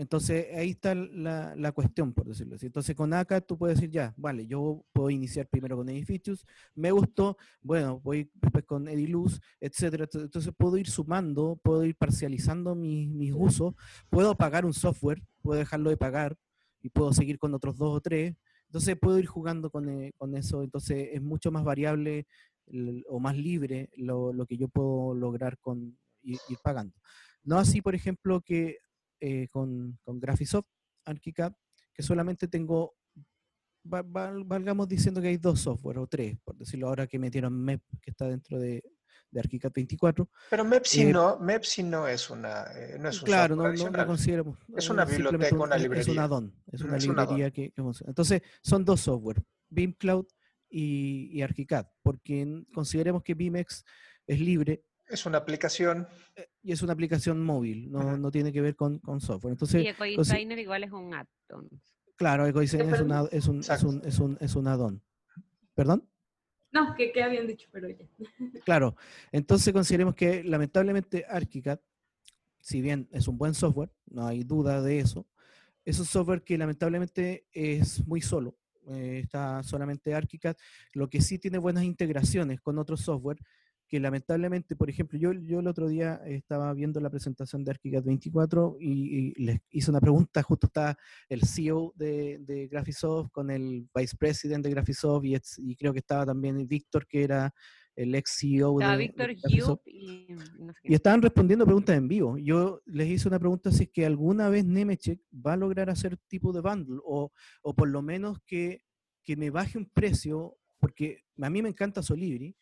[0.00, 2.64] Entonces, ahí está la, la, cuestión, por decirlo así.
[2.64, 6.90] Entonces, con ACA tú puedes decir, ya, vale, yo puedo iniciar primero con Edificios, me
[6.90, 10.08] gustó, bueno, voy después con Ediluz, etcétera.
[10.10, 13.74] Entonces, puedo ir sumando, puedo ir parcializando mis, mis usos,
[14.08, 16.34] puedo pagar un software, puedo dejarlo de pagar
[16.80, 18.34] y puedo seguir con otros dos o tres.
[18.68, 20.62] Entonces, puedo ir jugando con, eh, con eso.
[20.62, 22.26] Entonces, es mucho más variable
[23.06, 26.96] o más libre lo, lo que yo puedo lograr con ir, ir pagando.
[27.42, 28.78] No así, por ejemplo, que
[29.20, 30.66] eh, con, con Graphisoft
[31.04, 31.52] ArchiCAD,
[31.92, 32.96] que solamente tengo,
[33.82, 38.10] valgamos diciendo que hay dos software o tres, por decirlo ahora que metieron MEP, que
[38.10, 38.82] está dentro de,
[39.30, 40.28] de ArchiCAD 24.
[40.50, 44.06] Pero MEPSI, eh, no, MEPSI no es una eh, no es un Claro, no, no,
[44.06, 44.58] considero.
[44.76, 46.02] Es una biblioteca, una librería.
[46.02, 48.10] Es una DON, es una librería que, que, funciona.
[48.10, 50.26] Entonces, son dos software, BIM Cloud
[50.68, 53.84] y, y ArchiCAD, porque consideremos que BIMEX
[54.26, 56.06] es libre Es una aplicación.
[56.36, 59.52] Eh, y es una aplicación móvil, no, no tiene que ver con, con software.
[59.52, 61.68] Entonces, y EcoDesigner igual es un add-on.
[62.16, 65.02] Claro, EcoDesigner es, una, es, un, es, un, es, un, es un add-on.
[65.74, 66.08] ¿Perdón?
[66.72, 68.06] No, que, que, habían dicho, pero ya.
[68.64, 68.96] Claro,
[69.32, 71.80] entonces consideremos que lamentablemente ArchiCAD,
[72.60, 75.26] si bien es un buen software, no hay duda de eso,
[75.84, 78.56] es un software que lamentablemente es muy solo.
[78.88, 80.56] Eh, está solamente ArchiCAD,
[80.92, 83.38] lo que sí tiene buenas integraciones con otros software
[83.90, 88.04] que lamentablemente, por ejemplo, yo, yo el otro día estaba viendo la presentación de ArchiCAD
[88.04, 90.96] 24 y, les hice una pregunta, justo está
[91.28, 95.98] el CEO de, de Graphisoft con el Vice President de Graphisoft y, y creo que
[95.98, 97.52] estaba también Víctor, que era
[97.96, 99.30] el ex CEO de, Víctor
[99.84, 100.28] y,
[100.84, 102.38] y, estaban respondiendo preguntas en vivo.
[102.38, 106.16] Yo les hice una pregunta si es que alguna vez Nemetschek va a lograr hacer
[106.28, 107.32] tipo de bundle o,
[107.62, 108.84] o por lo menos que,
[109.24, 112.54] que me baje un precio, porque a mí me encanta Solibri,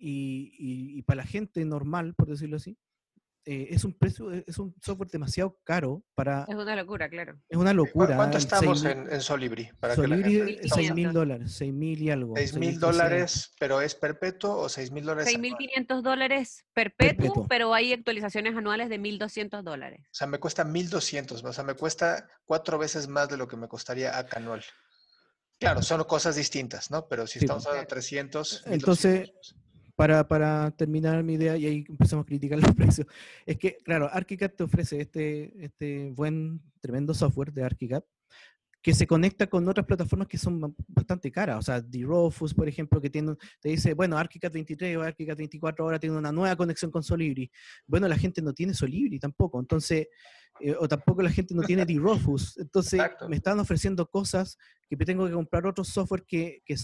[0.00, 2.76] y, para la gente normal, por decirlo así,
[3.46, 6.44] eh, es un precio, es un software demasiado caro para...
[6.46, 7.40] Es una locura, claro.
[7.48, 8.14] Es una locura.
[8.14, 9.70] ¿Cuánto estamos en, Solibri?
[9.80, 12.34] Para Solibri, 6 mil dólares, 6 mil y algo.
[12.36, 15.26] 6 mil dólares, pero ¿es perpetuo o 6 mil dólares?
[15.26, 20.00] 6 mil 500 dólares perpetuo, pero hay actualizaciones anuales de 1.200 dólares.
[20.04, 23.56] O sea, me cuesta 1.200, o sea, me cuesta cuatro veces más de lo que
[23.56, 24.62] me costaría acá anual.
[25.58, 27.08] Claro, son cosas distintas, ¿no?
[27.08, 28.64] Pero si estamos hablando de 300...
[28.66, 29.32] Entonces
[30.00, 33.06] para, para, terminar mi idea, y ahí empezamos a criticar los precios,
[33.44, 38.02] es que, claro, ArchiCAD te ofrece este, este buen, tremendo software de ArchiCAD,
[38.80, 41.58] que se conecta con otras plataformas que son bastante caras.
[41.58, 45.84] O sea, D-Rofus, por ejemplo, que tiene, te dice, bueno, ArchiCAD 23 o ArchiCAD 24
[45.84, 47.50] ahora tiene una nueva conexión con Solibri.
[47.86, 49.60] Bueno, la gente no tiene Solibri tampoco.
[49.60, 50.08] Entonces,
[50.60, 52.58] eh, o tampoco la gente no tiene D-Rofus.
[52.58, 54.58] Entonces, me están ofreciendo cosas
[54.88, 56.76] que tengo que comprar otro software que, que,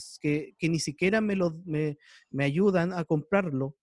[0.59, 1.99] que, ni siquiera me, lo, me,
[2.31, 3.77] me, ayudan a comprarlo.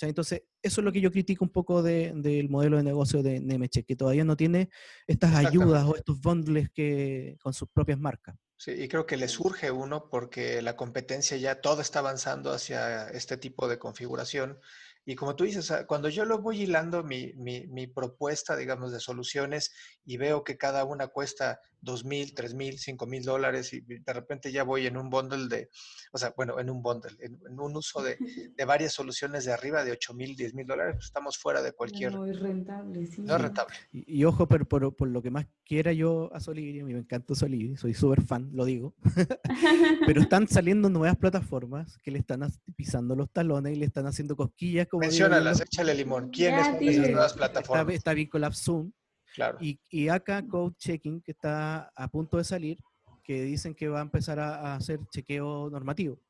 [0.00, 3.40] Entonces, eso es lo que yo critico un poco del de, modelo de negocio de
[3.40, 4.70] Nemeche, que todavía no tiene
[5.06, 8.36] estas ayudas o estos bundles que, con sus propias marcas.
[8.56, 13.08] Sí, y creo que le surge uno porque la competencia ya todo está avanzando hacia
[13.08, 14.58] este tipo de configuración
[15.06, 19.00] y como tú dices, cuando yo lo voy hilando mi, mi, mi, propuesta, digamos, de
[19.00, 19.72] soluciones
[20.04, 24.12] y veo que cada una cuesta dos mil, tres mil, cinco mil dólares y de
[24.12, 25.70] repente ya voy en un bundle de,
[26.12, 28.16] o sea, bueno, en un bundle, en, un uso de,
[28.56, 31.72] de, varias soluciones de arriba de ocho mil, diez mil dólares, pues estamos fuera de
[31.72, 32.12] cualquier...
[32.12, 33.22] No es rentable, sí.
[33.22, 33.74] No es rentable.
[33.92, 37.00] Y, ojo, pero por, por, lo que más quiera yo a Solidity, a mí me
[37.00, 38.94] encanta Solidity, soy súper fan, lo digo,
[40.06, 44.34] pero están saliendo nuevas plataformas que le están pisando los talones y le están haciendo
[44.34, 46.30] cosquillas Menciónalas, échale limón.
[46.30, 47.94] ¿Quiénes son esas nuevas plataformas?
[47.94, 48.92] Está, bien con Zoom.
[49.34, 49.58] Claro.
[49.60, 52.78] Y, y, acá Code Checking, que está a punto de salir,
[53.24, 56.20] que dicen que va a empezar a, hacer chequeo normativo.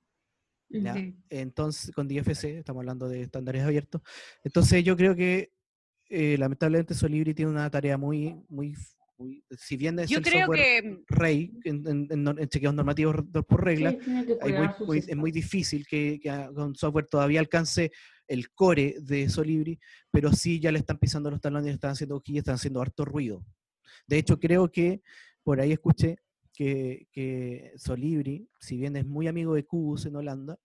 [1.28, 4.00] Entonces, con DFC, estamos hablando de estándares abiertos.
[4.42, 5.52] Entonces, yo creo que
[6.08, 8.74] eh, lamentablemente Solibri tiene una tarea muy, muy
[9.56, 11.04] si bien es Yo el creo software que...
[11.08, 17.40] rey en, en, chequeos normativos por regla, es muy difícil que, que un software todavía
[17.40, 17.92] alcance
[18.28, 19.78] el core de Solibri,
[20.10, 23.44] pero sí ya le están pisando los talones, están haciendo y están haciendo harto ruido.
[24.06, 25.02] De hecho, creo que
[25.42, 26.18] por ahí escuché
[26.52, 30.58] que, que Solibri, si bien es muy amigo de Cubus en Holanda,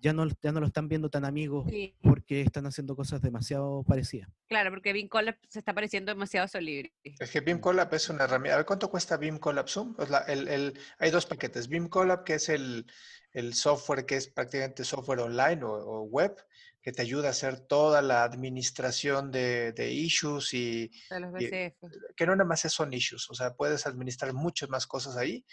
[0.00, 1.70] ya no, ya no lo están viendo tan amigos
[2.02, 4.28] porque están haciendo cosas demasiado parecidas.
[4.48, 6.92] Claro, porque Beam Collab se está pareciendo demasiado a Solibri.
[7.02, 8.54] Es que Beam Collab es una herramienta.
[8.54, 9.94] A ver, ¿cuánto cuesta Beam Collab Zoom?
[9.94, 11.68] Pues el, el, hay dos paquetes.
[11.68, 12.86] Beam Collab, que es el,
[13.32, 16.36] el software que es prácticamente software online o, web,
[16.84, 21.78] que te ayuda a hacer toda la administración de, de issues y, de los BCF.
[22.14, 25.46] que no nada más son issues, o sea, puedes administrar muchas más cosas ahí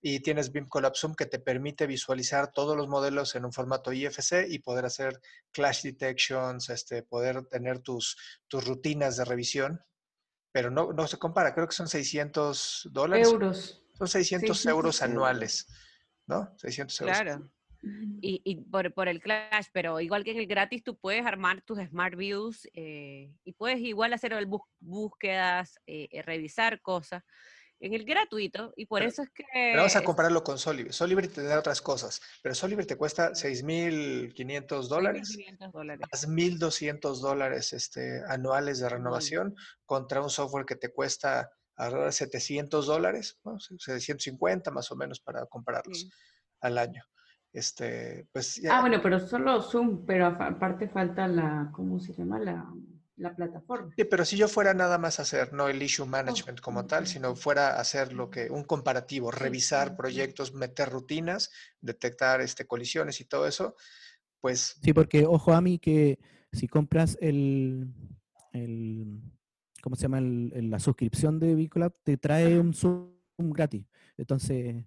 [0.00, 3.92] y tienes BIM Collab Zoom que te permite visualizar todos los modelos en un formato
[3.92, 5.20] IFC y poder hacer
[5.52, 8.16] clash detections, este, poder tener tus,
[8.48, 9.80] tus rutinas de revisión,
[10.50, 13.28] pero no, no se compara, creo que son 600 dólares.
[13.28, 13.84] Euros.
[13.96, 15.68] Son 600, euros anuales,
[16.26, 16.52] ¿no?
[16.56, 17.20] 600 euros.
[17.20, 17.52] Claro.
[18.20, 21.62] Y, y por, por, el Clash, pero igual que en el gratis, tú puedes armar
[21.62, 24.34] tus Smart Views eh, y puedes igual hacer
[24.78, 27.24] búsquedas, eh, eh, revisar cosas
[27.82, 29.44] en el gratuito y por eso es que...
[29.52, 30.92] Pero vamos a compararlo con Solibri.
[30.92, 35.36] Solibri te da otras cosas, pero Solibri te cuesta 6.500 dólares,
[35.72, 36.06] dólares.
[36.12, 42.12] más 1.200 dólares este, anuales de renovación contra un software que te cuesta alrededor de
[42.12, 43.40] 700 dólares,
[43.78, 46.08] 750 más o menos para compararlos
[46.60, 47.04] al año.
[47.52, 52.38] Este, pues, Ah, bueno, pero solo Zoom, pero aparte falta la, ¿cómo se llama?
[52.38, 52.66] La
[53.16, 53.92] la plataforma.
[53.96, 57.06] Sí, pero si yo fuera nada más a hacer, no el issue management como tal,
[57.06, 61.50] sino fuera a hacer lo que, un comparativo, revisar proyectos, meter rutinas,
[61.80, 63.76] detectar este, colisiones y todo eso,
[64.40, 64.78] pues...
[64.82, 66.18] Sí, porque ojo a mí que
[66.52, 67.94] si compras el,
[68.52, 69.20] el
[69.82, 70.20] ¿cómo se llama?
[70.20, 73.86] la suscripción de Bicolab, te trae un Zoom gratis.
[74.16, 74.84] Entonces,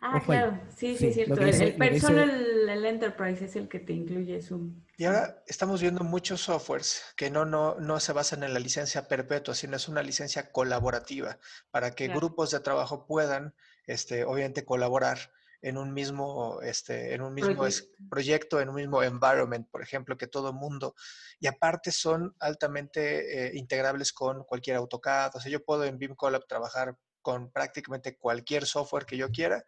[0.00, 1.40] Ah, claro, sí, sí, es cierto.
[1.40, 4.82] el, personal, el enterprise es el que te incluye Zoom.
[4.96, 9.08] Y ahora estamos viendo muchos softwares que no, no, no se basan en la licencia
[9.08, 11.38] perpetua, sino es una licencia colaborativa
[11.70, 13.54] para que grupos de trabajo puedan,
[13.86, 15.18] este, obviamente, colaborar
[15.64, 17.96] en un mismo, este, en un mismo proyecto.
[18.10, 18.60] proyecto.
[18.60, 20.94] en un mismo environment, por ejemplo, que todo el mundo.
[21.40, 25.36] Y aparte son altamente eh, integrables con cualquier AutoCAD.
[25.36, 29.64] O sea, yo puedo en BIM Collab trabajar con prácticamente cualquier software que yo quiera,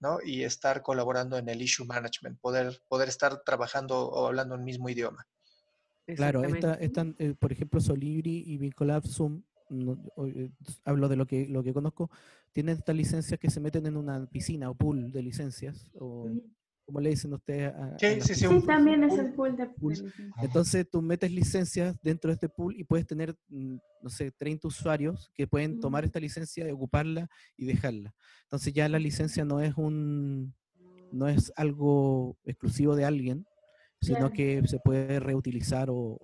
[0.00, 0.18] ¿no?
[0.22, 4.88] Y estar colaborando en el issue management, poder, poder estar trabajando o hablando el mismo
[4.88, 5.24] idioma.
[6.16, 10.50] Claro, están, eh, por ejemplo, Solibri y Vincolab Zoom, eh,
[10.84, 12.10] hablo de lo que, lo que conozco,
[12.52, 16.28] tienen estas licencias que se meten en una piscina o pool de licencias, o,
[16.88, 17.70] como le dicen ustedes?
[17.98, 19.68] sí, sí, también es el pool de
[20.40, 24.68] Entonces tú metes licencias dentro de este pool y puedes tener, mm, no sé, 30
[24.68, 27.28] usuarios que pueden tomar esta licencia, ocuparla
[27.58, 28.14] y dejarla.
[28.44, 30.54] Entonces ya la licencia no es un,
[31.12, 33.46] no es algo exclusivo de alguien,
[34.00, 36.18] sino que se puede reutilizar o...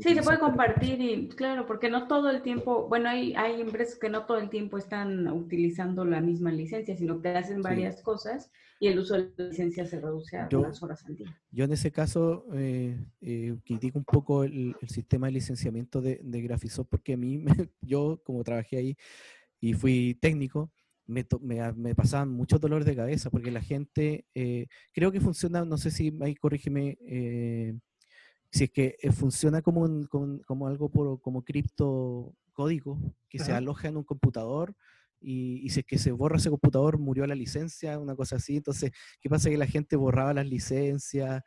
[0.00, 3.98] sí, se puede compartir y claro, porque no todo el tiempo, bueno, hay, hay empresas
[3.98, 8.50] que no todo el tiempo están utilizando la misma licencia, sino que hacen varias cosas
[8.80, 11.40] y el uso de la licencia se reduce a unas horas al día.
[11.50, 16.42] Yo en ese caso eh, eh, critico un poco el, sistema de licenciamiento de, de
[16.42, 17.44] Graphisoft porque a mí,
[17.80, 18.96] yo como trabajé ahí
[19.60, 20.70] y fui técnico,
[21.06, 21.24] me,
[21.76, 25.90] me, pasaban muchos dolores de cabeza porque la gente, eh, creo que funciona, no sé
[25.90, 27.78] si ahí corrígeme, eh,
[28.50, 32.98] si es que eh, funciona como, un, como, algo por, como cripto código
[33.28, 34.74] que se aloja en un computador
[35.20, 38.56] y, si es que se borra ese computador murió la licencia, una cosa así.
[38.56, 39.50] Entonces, ¿qué pasa?
[39.50, 41.42] Que la gente borraba las licencias.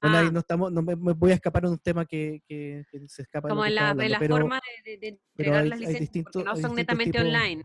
[0.00, 0.30] Bueno, ahí ah.
[0.32, 3.48] no estamos, no me, voy a escapar en un tema que, que, se escapa.
[3.48, 7.64] Como en la, la forma de, de, entregar las licencias, porque no son netamente online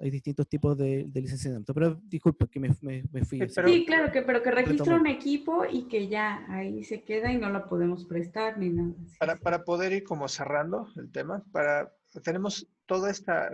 [0.00, 1.74] hay distintos tipos de, licenciamiento.
[1.74, 3.04] Pero disculpe que me, fui.
[3.48, 7.36] sí, claro, que, pero que registra un equipo y que ya ahí se queda y
[7.36, 8.94] no lo podemos prestar ni nada.
[9.18, 11.92] Para, para poder ir como cerrando el tema, para,
[12.24, 13.50] tenemos toda esta,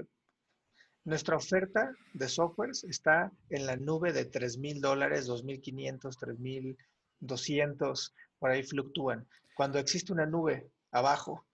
[1.04, 6.76] nuestra oferta de softwares está en la nube de 3 mil dólares, 2.500,
[7.20, 9.26] 3.200, por ahí fluctúan.
[9.56, 11.44] Cuando existe una nube abajo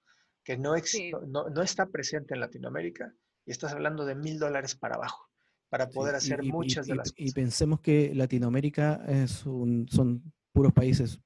[0.44, 0.74] que no,
[1.28, 3.14] no, no está presente en Latinoamérica,
[3.46, 5.28] y estás hablando de mil dólares para abajo
[5.72, 7.26] para poder hacer muchas de las cosas.
[7.26, 10.22] Y pensemos que Latinoamérica es un, son
[10.52, 11.18] puros países,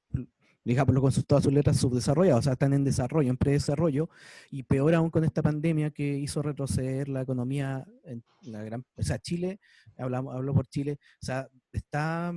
[0.62, 4.08] digámoslo con todas sus letras, subdesarrollados, o sea, están en desarrollo, en predesarrollo,
[4.52, 9.02] y peor aún con esta pandemia que hizo retroceder la economía en la gran, o
[9.02, 9.58] sea, Chile,
[9.98, 12.32] hablamos, hablo por Chile, o sea, está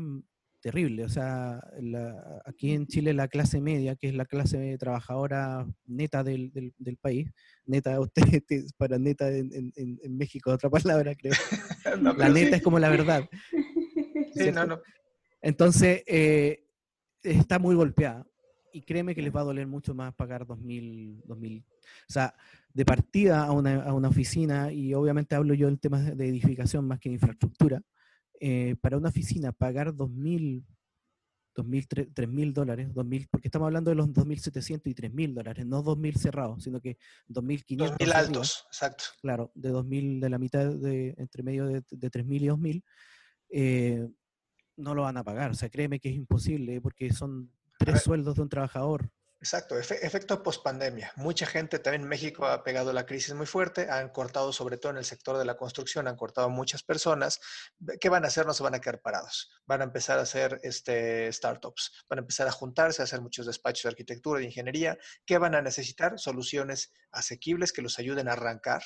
[0.59, 1.05] terrible.
[1.05, 1.61] O sea,
[2.45, 7.29] aquí en Chile la clase media, que es la clase trabajadora neta del, del, país,
[7.69, 8.43] neta, usted
[8.77, 11.33] para neta en, en, México, otra palabra creo.
[12.17, 13.27] la neta es como la verdad.
[14.31, 14.79] Sí, no, no.
[15.41, 16.63] Entonces, eh,
[17.23, 18.25] está muy golpeada.
[18.71, 21.65] Y créeme que les va a doler mucho más pagar 2.000, 2000.
[21.67, 22.35] O sea,
[22.71, 26.87] de partida a una, a una oficina, y obviamente hablo yo en temas de edificación
[26.87, 27.81] más que de infraestructura,
[28.39, 30.63] eh, para una oficina pagar 2.000,
[31.63, 36.17] 2.000, 3.000 dólares, 2.000, porque estamos hablando de los 2.700 y 3.000 dólares, no 2.000
[36.17, 36.97] cerrados, sino que
[37.27, 37.97] 2.500.
[37.97, 39.05] 2.000 altos, exacto.
[39.21, 42.83] Claro, de 2.000, de la mitad, de entre medio de, de 3.000 y 2.000,
[43.51, 44.07] eh,
[44.77, 45.51] no lo van a pagar.
[45.51, 49.09] O sea, créeme que es imposible, porque son tres sueldos de un trabajador.
[49.41, 51.13] Exacto, efecto post-pandemia.
[51.15, 54.97] Mucha gente también México ha pegado la crisis muy fuerte, han cortado sobre todo en
[54.97, 57.39] el sector de la construcción, han cortado muchas personas.
[58.01, 58.45] ¿Qué van a hacer?
[58.45, 59.49] No se van a quedar parados.
[59.65, 63.45] Van a empezar a hacer este, startups, van a empezar a juntarse, a hacer muchos
[63.45, 64.97] despachos de arquitectura, de ingeniería.
[65.25, 66.19] ¿Qué van a necesitar?
[66.19, 68.83] Soluciones asequibles que los ayuden a arrancar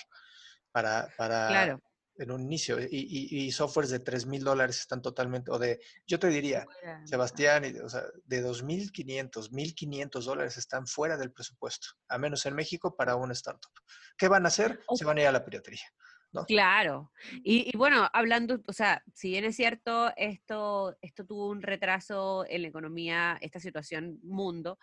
[0.72, 1.82] para, para, claro
[2.18, 6.20] en un inicio y, y, softwares de 3 mil dólares están totalmente, o de, yo
[6.20, 6.66] te diría,
[7.06, 12.96] Sebastián, o sea, de 2.500, 1.500 dólares están fuera del presupuesto, a menos en México
[12.96, 13.72] para una startup.
[14.18, 14.80] ¿Qué van a hacer?
[14.94, 15.86] Se van a ir a la piratería.
[16.32, 16.46] ¿no?
[16.46, 17.12] Claro.
[17.44, 22.64] Y, bueno, hablando, o sea, si bien es cierto, esto, esto tuvo un retraso en
[22.64, 24.80] la economía, esta situación mundo,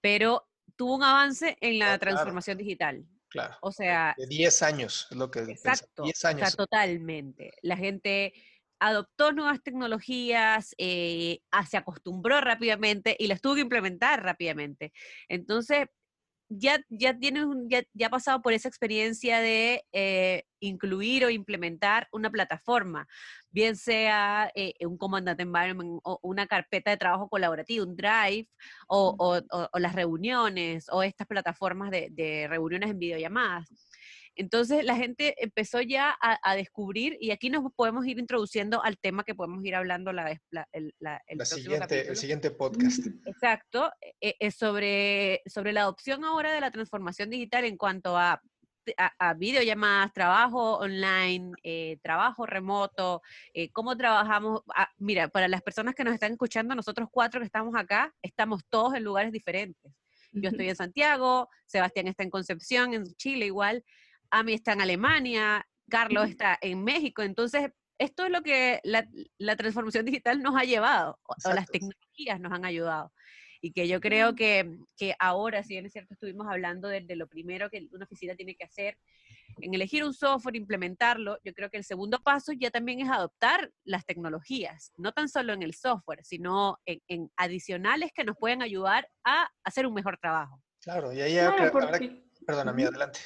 [0.00, 3.04] pero tuvo un avance en la transformación digital.
[3.28, 3.56] Claro.
[3.62, 4.14] O sea.
[4.16, 5.40] De 10 años es lo que.
[5.40, 6.04] Exacto.
[6.04, 6.42] 10 años.
[6.42, 7.52] O sea, totalmente.
[7.62, 8.32] La gente
[8.78, 14.92] adoptó nuevas tecnologías, eh, se acostumbró rápidamente y las tuvo que implementar rápidamente.
[15.28, 15.86] Entonces,
[16.48, 22.08] ya, ya tienes ya, ya ha pasado por esa experiencia de eh, incluir o implementar
[22.12, 23.06] una plataforma,
[23.50, 28.48] bien sea eh, un Commandant Environment o una carpeta de trabajo colaborativo, un Drive,
[28.88, 29.40] o,
[29.74, 33.68] las reuniones, o estas plataformas de, de reuniones en videollamadas.
[34.36, 39.24] Entonces la gente empezó ya a, descubrir y aquí nos podemos ir introduciendo al tema
[39.24, 40.38] que podemos ir hablando la,
[40.72, 40.94] el,
[41.44, 43.06] siguiente, el siguiente podcast.
[43.24, 48.40] Exacto, es e, sobre, sobre la adopción ahora de la transformación digital en cuanto a
[48.96, 53.22] a, videollamadas, trabajo online, eh, trabajo remoto,
[53.52, 54.62] eh, cómo trabajamos.
[54.74, 58.62] Ah, mira, para las personas que nos están escuchando, nosotros cuatro que estamos acá, estamos
[58.68, 59.92] todos en lugares diferentes.
[60.32, 63.82] Yo estoy en Santiago, Sebastián está en Concepción, en Chile igual,
[64.30, 67.22] Ami está en Alemania, Carlos está en México.
[67.22, 72.52] Entonces, esto es lo que la, transformación digital nos ha llevado, o, las tecnologías nos
[72.52, 73.12] han ayudado.
[73.62, 77.26] Y que yo creo que, que ahora, si bien es cierto, estuvimos hablando de, lo
[77.26, 78.98] primero que una oficina tiene que hacer,
[79.62, 83.72] en elegir un software, implementarlo, yo creo que el segundo paso ya también es adoptar
[83.84, 89.08] las tecnologías, no tan solo en el software, sino en, adicionales que nos pueden ayudar
[89.24, 90.62] a hacer un mejor trabajo.
[90.82, 91.72] Claro, y ahí habrá,
[92.46, 93.20] Perdona, mí, adelante.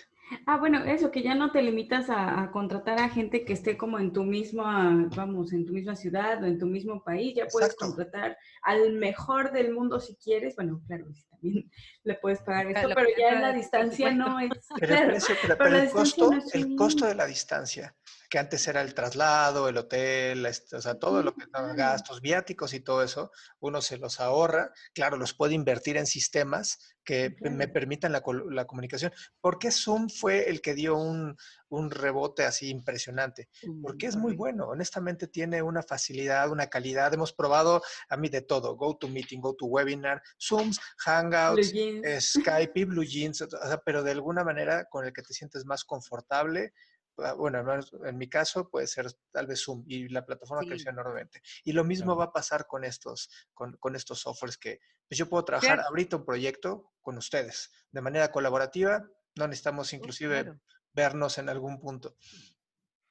[0.47, 3.99] Ah, bueno, eso, que ya no te limitas a, contratar a gente que esté como
[3.99, 7.75] en tu misma, vamos, en tu misma ciudad o en tu mismo país, ya puedes
[7.75, 11.07] contratar al mejor del mundo si quieres, bueno, claro,
[11.41, 11.71] también
[12.05, 14.51] le puedes pagar esto, pero ya en la distancia no es...
[14.81, 17.95] Pero, pero, el, costo, el costo de la distancia
[18.31, 22.73] que antes era el traslado, el hotel, este, o sea, todo lo que gastos viáticos
[22.75, 27.67] y todo eso, uno se los ahorra, claro, los puede invertir en sistemas que me
[27.67, 29.13] permitan la, la, comunicación.
[29.41, 31.37] ¿Por qué Zoom fue el que dio un,
[31.71, 33.49] un rebote así impresionante?
[33.83, 38.43] Porque es muy bueno, honestamente tiene una facilidad, una calidad, hemos probado a mí de
[38.43, 41.73] todo, Go to Meeting, Go to Webinar, Zooms, Hangouts,
[42.21, 43.45] Skype y Blue Jeans,
[43.85, 46.73] pero de alguna manera con el que te sientes más confortable
[47.23, 47.63] Ah, bueno,
[48.05, 51.43] en mi caso puede ser tal vez Zoom y la plataforma creció enormemente.
[51.65, 55.29] Y lo mismo va a pasar con estos, con, con estos softwares que pues yo
[55.29, 59.05] puedo trabajar ahorita un proyecto con ustedes de manera colaborativa,
[59.37, 60.55] no necesitamos inclusive
[60.93, 62.17] vernos en algún punto.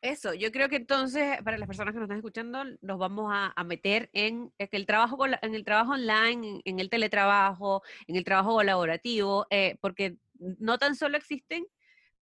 [0.02, 3.64] Eso, yo creo que entonces, para las personas que nos están escuchando, nos vamos a,
[3.66, 9.46] meter en, el trabajo, en el trabajo online, en, el teletrabajo, en el trabajo colaborativo,
[9.50, 11.66] eh, porque no tan solo existen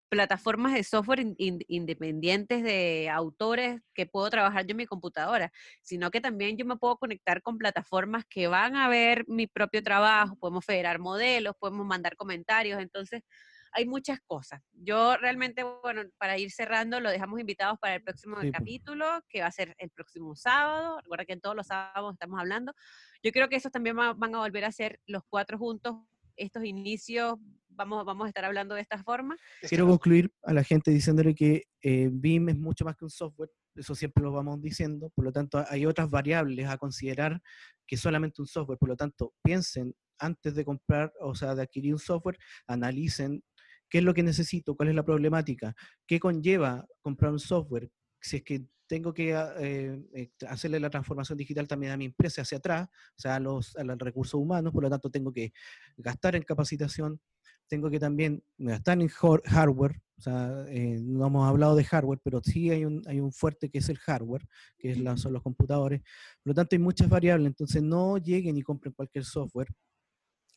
[0.10, 5.51] plataformas de software independientes de autores que puedo trabajar yo en mi computadora,
[5.82, 9.84] sino que también yo me puedo conectar con plataformas que van a ver mi propio
[9.84, 13.22] trabajo, podemos federar modelos, podemos mandar comentarios, entonces
[13.78, 14.59] hay muchas cosas.
[14.73, 19.47] Yo realmente, bueno, para ir cerrando, lo dejamos invitados para el próximo capítulo, que va
[19.47, 20.99] a ser el próximo sábado.
[21.01, 22.73] Recuerda que en todos los sábados estamos hablando.
[23.21, 25.95] Yo creo que esos también van a volver a ser los cuatro juntos,
[26.36, 27.36] estos inicios
[27.69, 29.38] vamos, vamos a estar hablando de esta forma.
[29.61, 33.51] Quiero concluir a la gente diciéndole que eh, BIM es mucho más que un software,
[33.75, 37.39] eso siempre lo vamos diciendo, por lo tanto hay otras variables a considerar
[37.86, 41.93] que solamente un software, por lo tanto piensen antes de comprar, o sea, de adquirir
[41.93, 43.43] un software, analicen
[43.89, 45.75] qué es lo que necesito, cuál es la problemática,
[46.05, 50.89] qué conlleva comprar un software, si es que tengo que ah, eh, eh, hacerle la
[50.89, 54.39] transformación digital también a mi empresa hacia atrás, o sea, a los, a los recursos
[54.39, 55.51] humanos, por lo tanto tengo que
[55.97, 57.19] gastar en capacitación,
[57.67, 62.41] tengo que también gastar en hardware, o sea, eh, no hemos hablado de hardware, pero
[62.41, 65.43] sí hay un, hay un fuerte que es el hardware, que es la, son los
[65.43, 66.01] computadores.
[66.01, 69.67] Por lo tanto, hay muchas variables, entonces no lleguen y compren cualquier software.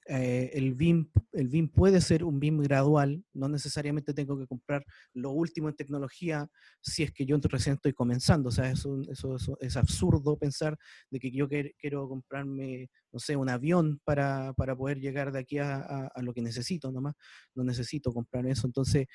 [0.07, 4.85] Eh, el, BIM, el BIM puede ser un BIM gradual, no necesariamente tengo que comprar
[5.13, 6.49] lo último en tecnología
[6.81, 10.79] si es que yo recién estoy comenzando, o sea, eso, eso, es absurdo pensar
[11.11, 15.59] de que yo quiero comprarme, no sé, un avión para, para poder llegar de aquí
[15.59, 17.15] a, lo que necesito nomás,
[17.55, 19.07] no necesito comprar eso, entonces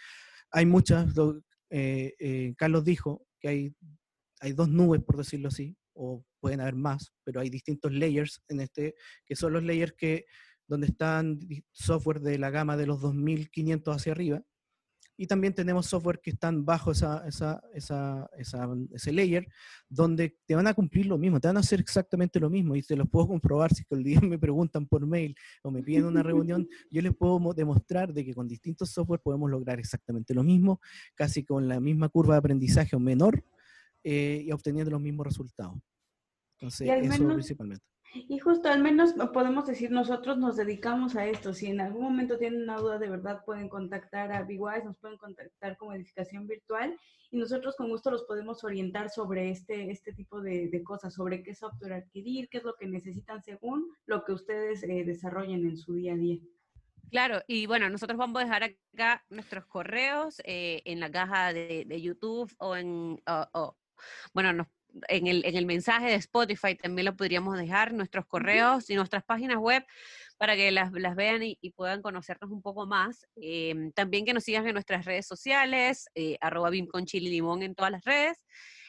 [0.52, 1.14] hay muchas,
[1.72, 3.76] eh, eh, Carlos dijo que hay,
[4.40, 8.62] hay dos nubes, por decirlo así, o pueden haber más, pero hay distintos layers en
[8.62, 10.26] este, que son los layers que
[10.68, 11.40] donde están
[11.72, 14.44] software de la gama de los 2500 hacia arriba.
[15.18, 19.48] Y también tenemos software que están bajo esa, esa, esa, ese layer,
[19.88, 22.76] donde te van a cumplir lo mismo, te van a hacer exactamente lo mismo.
[22.76, 26.06] Y te los puedo comprobar si el día me preguntan por mail o me piden
[26.06, 30.44] una reunión, yo les puedo demostrar de que con distintos software podemos lograr exactamente lo
[30.44, 30.82] mismo,
[31.16, 33.42] casi con la misma curva de aprendizaje o menor,
[34.04, 35.78] eh, y obteniendo los mismos resultados.
[36.58, 37.86] Entonces, eso principalmente.
[38.16, 41.54] Y justo, al menos podemos decir, nosotros nos dedicamos a esto.
[41.54, 45.18] Si en algún momento tienen una duda, de verdad pueden contactar a BWise, nos pueden
[45.18, 46.98] contactar como edificación virtual
[47.32, 51.54] y nosotros con gusto los podemos orientar sobre este, este tipo de, cosas, sobre qué
[51.54, 55.94] software adquirir, qué es lo que necesitan según lo que ustedes eh, desarrollen en su
[55.94, 56.40] día a día.
[57.12, 62.02] Claro, y bueno, nosotros vamos a dejar acá nuestros correos eh, en la caja de,
[62.02, 63.22] YouTube o en,
[64.34, 64.68] bueno,
[65.08, 69.24] en, el, en el mensaje de Spotify también lo podríamos dejar, nuestros correos y nuestras
[69.24, 69.86] páginas web
[70.38, 73.26] para que las, vean y, puedan conocernos un poco más.
[73.36, 77.64] Em, también que nos sigan en nuestras redes sociales, eh, arroba BIM con chili limón
[77.64, 78.38] en todas las redes.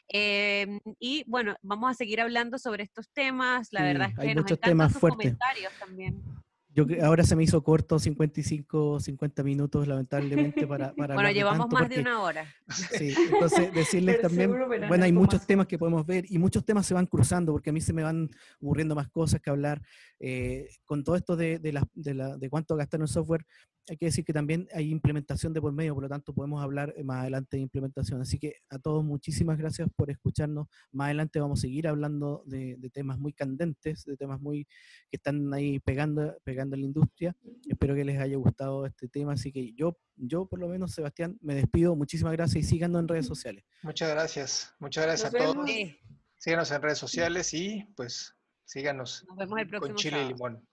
[0.09, 3.69] Em, y bueno, vamos a seguir hablando sobre estos temas.
[3.73, 5.35] La verdad es que hay nos muchos temas sus fuertes.
[5.37, 6.23] comentarios también.
[6.77, 10.93] Yo ahora se me hizo corto 55, 50 minutos, lamentablemente, para...
[10.95, 12.55] para bueno, llevamos más de una hora.
[12.68, 14.55] Sí, entonces decirles también,
[14.87, 17.72] bueno, hay muchos temas que podemos ver y muchos temas se van cruzando porque a
[17.72, 18.29] mí se me van
[18.61, 19.81] ocurriendo más cosas que hablar.
[20.20, 23.47] Eh, con todo esto de, de, la, de, la, de cuánto gastar en software,
[23.89, 26.95] hay que decir que también hay implementación de por medio, por lo tanto podemos hablar
[27.05, 28.20] más adelante de implementación.
[28.20, 30.66] Así que a todos muchísimas gracias por escucharnos.
[30.93, 34.64] Más adelante vamos a seguir hablando de, temas muy candentes, de temas muy
[35.11, 37.37] que están ahí pegando, pegando en la industria.
[37.68, 39.34] Espero que les haya gustado este tema.
[39.34, 41.95] Así que yo, yo por lo menos, Sebastián, me despido.
[41.95, 43.64] Muchísimas gracias y síganos en redes sociales.
[43.82, 44.74] Muchas gracias.
[44.78, 45.68] Muchas gracias a todos.
[46.39, 50.66] Síganos en redes sociales y pues síganos Nos vemos el próximo con chile y limón.